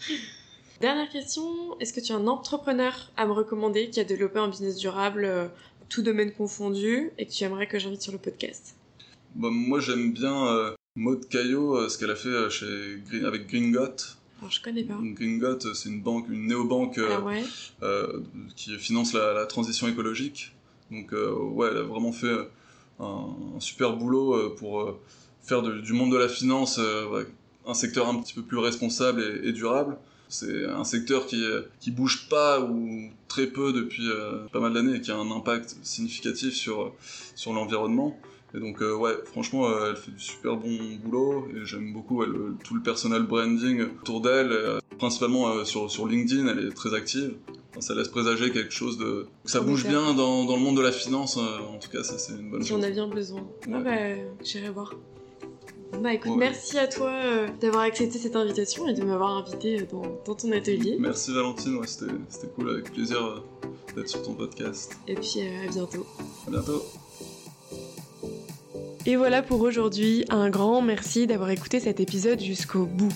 Dernière 0.81 1.09
question, 1.09 1.77
est-ce 1.79 1.93
que 1.93 1.99
tu 1.99 2.11
as 2.13 2.15
un 2.15 2.27
entrepreneur 2.27 3.11
à 3.17 3.25
me 3.25 3.31
recommander 3.31 3.89
qui 3.89 3.99
a 3.99 4.03
développé 4.03 4.39
un 4.39 4.47
business 4.47 4.77
durable, 4.77 5.51
tout 5.89 6.01
domaine 6.01 6.31
confondu, 6.31 7.11
et 7.17 7.25
que 7.25 7.31
tu 7.31 7.43
aimerais 7.43 7.67
que 7.67 7.79
j'invite 7.79 8.01
sur 8.01 8.13
le 8.13 8.17
podcast? 8.17 8.75
Bah, 9.35 9.49
Moi 9.51 9.79
j'aime 9.79 10.13
bien 10.13 10.73
Maud 10.95 11.27
Caillot, 11.27 11.89
ce 11.89 11.97
qu'elle 11.97 12.11
a 12.11 12.15
fait 12.15 12.49
chez 12.49 12.65
avec 13.25 13.47
Gringot. 13.47 14.17
Alors, 14.39 14.51
je 14.51 14.61
connais 14.61 14.83
pas. 14.83 14.97
Gringot, 15.01 15.73
c'est 15.73 15.89
une 15.89 16.01
banque, 16.01 16.27
une 16.29 16.47
néobanque 16.47 16.97
euh, 16.97 17.09
ah 17.11 17.85
euh, 17.85 18.21
qui 18.55 18.75
finance 18.77 19.13
la, 19.13 19.45
transition 19.45 19.87
écologique. 19.87 20.55
Donc, 20.91 21.13
euh, 21.13 21.33
ouais, 21.33 21.67
elle 21.71 21.77
a 21.77 21.83
vraiment 21.83 22.13
fait 22.13 22.35
un, 22.99 23.35
super 23.59 23.97
boulot 23.97 24.51
pour 24.51 24.97
faire 25.41 25.61
du 25.61 25.93
monde 25.93 26.11
de 26.11 26.17
la 26.17 26.29
finance 26.29 26.79
un 27.65 27.73
secteur 27.73 28.07
un 28.07 28.21
petit 28.21 28.33
peu 28.33 28.41
plus 28.41 28.57
responsable 28.57 29.21
et, 29.43 29.51
durable. 29.51 29.97
C'est 30.29 30.65
un 30.65 30.83
secteur 30.83 31.25
qui, 31.25 31.43
qui 31.79 31.91
bouge 31.91 32.29
pas 32.29 32.61
ou 32.61 33.09
très 33.27 33.47
peu 33.47 33.73
depuis 33.73 34.07
pas 34.53 34.59
mal 34.59 34.73
d'années 34.73 34.97
et 34.97 35.01
qui 35.01 35.11
a 35.11 35.17
un 35.17 35.31
impact 35.31 35.75
significatif 35.81 36.53
sur, 36.53 36.93
sur 37.35 37.51
l'environnement. 37.51 38.15
Et 38.55 38.59
donc, 38.59 38.81
euh, 38.81 38.95
ouais, 38.95 39.13
franchement, 39.25 39.69
euh, 39.69 39.91
elle 39.91 39.95
fait 39.95 40.11
du 40.11 40.19
super 40.19 40.57
bon 40.57 40.75
boulot 41.03 41.47
et 41.55 41.65
j'aime 41.65 41.93
beaucoup 41.93 42.23
tout 42.63 42.73
le 42.73 42.81
personal 42.81 43.23
branding 43.23 43.83
autour 44.01 44.21
d'elle, 44.21 44.51
euh, 44.51 44.79
principalement 44.97 45.63
sur, 45.65 45.91
sur 45.91 46.07
LinkedIn, 46.07 46.47
elle 46.47 46.67
est 46.67 46.71
très 46.71 46.95
active. 46.95 47.35
ça 47.79 47.93
laisse 47.93 48.07
présager 48.07 48.51
quelque 48.51 48.73
chose 48.73 48.97
de. 48.97 49.27
Ça 49.45 49.61
bouge 49.61 49.85
bien 49.85 50.13
dans, 50.13 50.45
dans, 50.45 50.55
le 50.55 50.63
monde 50.63 50.77
de 50.77 50.81
la 50.81 50.91
finance, 50.91 51.37
en 51.37 51.77
tout 51.77 51.89
cas, 51.89 52.03
ça 52.03 52.17
c'est 52.17 52.33
une 52.33 52.49
bonne 52.49 52.61
chose. 52.61 52.69
J'en 52.69 52.81
ai 52.81 52.91
bien 52.91 53.07
besoin. 53.07 53.47
Ah 53.71 53.79
bah, 53.81 53.91
j'irai 54.43 54.69
voir. 54.69 54.95
Bah 56.01 56.13
écoute, 56.13 56.33
merci 56.37 56.77
à 56.77 56.87
toi 56.87 57.11
d'avoir 57.59 57.83
accepté 57.83 58.19
cette 58.19 58.35
invitation 58.35 58.87
et 58.87 58.93
de 58.93 59.03
m'avoir 59.03 59.37
invité 59.37 59.81
dans, 59.91 60.03
dans, 60.25 60.35
ton 60.35 60.51
atelier. 60.51 60.97
Merci 60.99 61.33
Valentine, 61.33 61.77
ouais, 61.77 61.87
c'était 61.87 62.47
cool, 62.55 62.69
avec 62.69 62.91
plaisir 62.93 63.43
d'être 63.95 64.07
sur 64.07 64.21
ton 64.21 64.33
podcast. 64.33 64.97
Et 65.07 65.15
puis 65.15 65.41
à 65.41 65.69
bientôt. 65.71 66.05
À 66.47 66.51
bientôt. 66.51 66.83
Et 69.05 69.15
voilà 69.15 69.41
pour 69.41 69.61
aujourd'hui, 69.61 70.25
un 70.29 70.49
grand 70.49 70.81
merci 70.81 71.25
d'avoir 71.25 71.49
écouté 71.49 71.79
cet 71.79 71.99
épisode 71.99 72.39
jusqu'au 72.39 72.85
bout. 72.85 73.11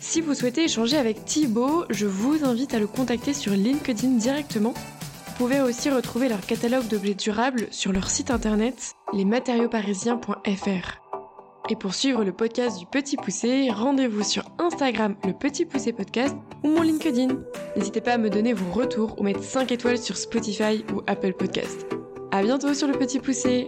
Si 0.00 0.20
vous 0.20 0.34
souhaitez 0.34 0.64
échanger 0.64 0.96
avec 0.96 1.24
Thibaut, 1.24 1.84
je 1.90 2.06
vous 2.06 2.44
invite 2.44 2.74
à 2.74 2.78
le 2.78 2.86
contacter 2.86 3.34
sur 3.34 3.52
LinkedIn 3.52 4.16
directement. 4.18 4.72
Vous 4.72 5.34
pouvez 5.36 5.60
aussi 5.60 5.90
retrouver 5.90 6.28
leur 6.28 6.40
catalogue 6.40 6.86
d'objets 6.86 7.14
durables 7.14 7.66
sur 7.70 7.92
leur 7.92 8.08
site 8.08 8.30
internet 8.30 8.94
lesmatériauxparisiens.fr. 9.12 11.05
Et 11.68 11.74
pour 11.74 11.94
suivre 11.94 12.24
le 12.24 12.32
podcast 12.32 12.78
du 12.78 12.86
Petit 12.86 13.16
Poussé, 13.16 13.70
rendez-vous 13.72 14.22
sur 14.22 14.44
Instagram 14.58 15.16
le 15.26 15.32
Petit 15.32 15.64
Poussé 15.64 15.92
Podcast 15.92 16.36
ou 16.62 16.68
mon 16.68 16.82
LinkedIn. 16.82 17.40
N'hésitez 17.76 18.00
pas 18.00 18.12
à 18.12 18.18
me 18.18 18.30
donner 18.30 18.52
vos 18.52 18.72
retours 18.72 19.18
ou 19.18 19.24
mettre 19.24 19.42
5 19.42 19.72
étoiles 19.72 19.98
sur 19.98 20.16
Spotify 20.16 20.84
ou 20.94 21.02
Apple 21.08 21.32
Podcast. 21.32 21.86
A 22.30 22.42
bientôt 22.42 22.72
sur 22.72 22.86
le 22.86 22.94
Petit 22.94 23.18
Poussé 23.18 23.66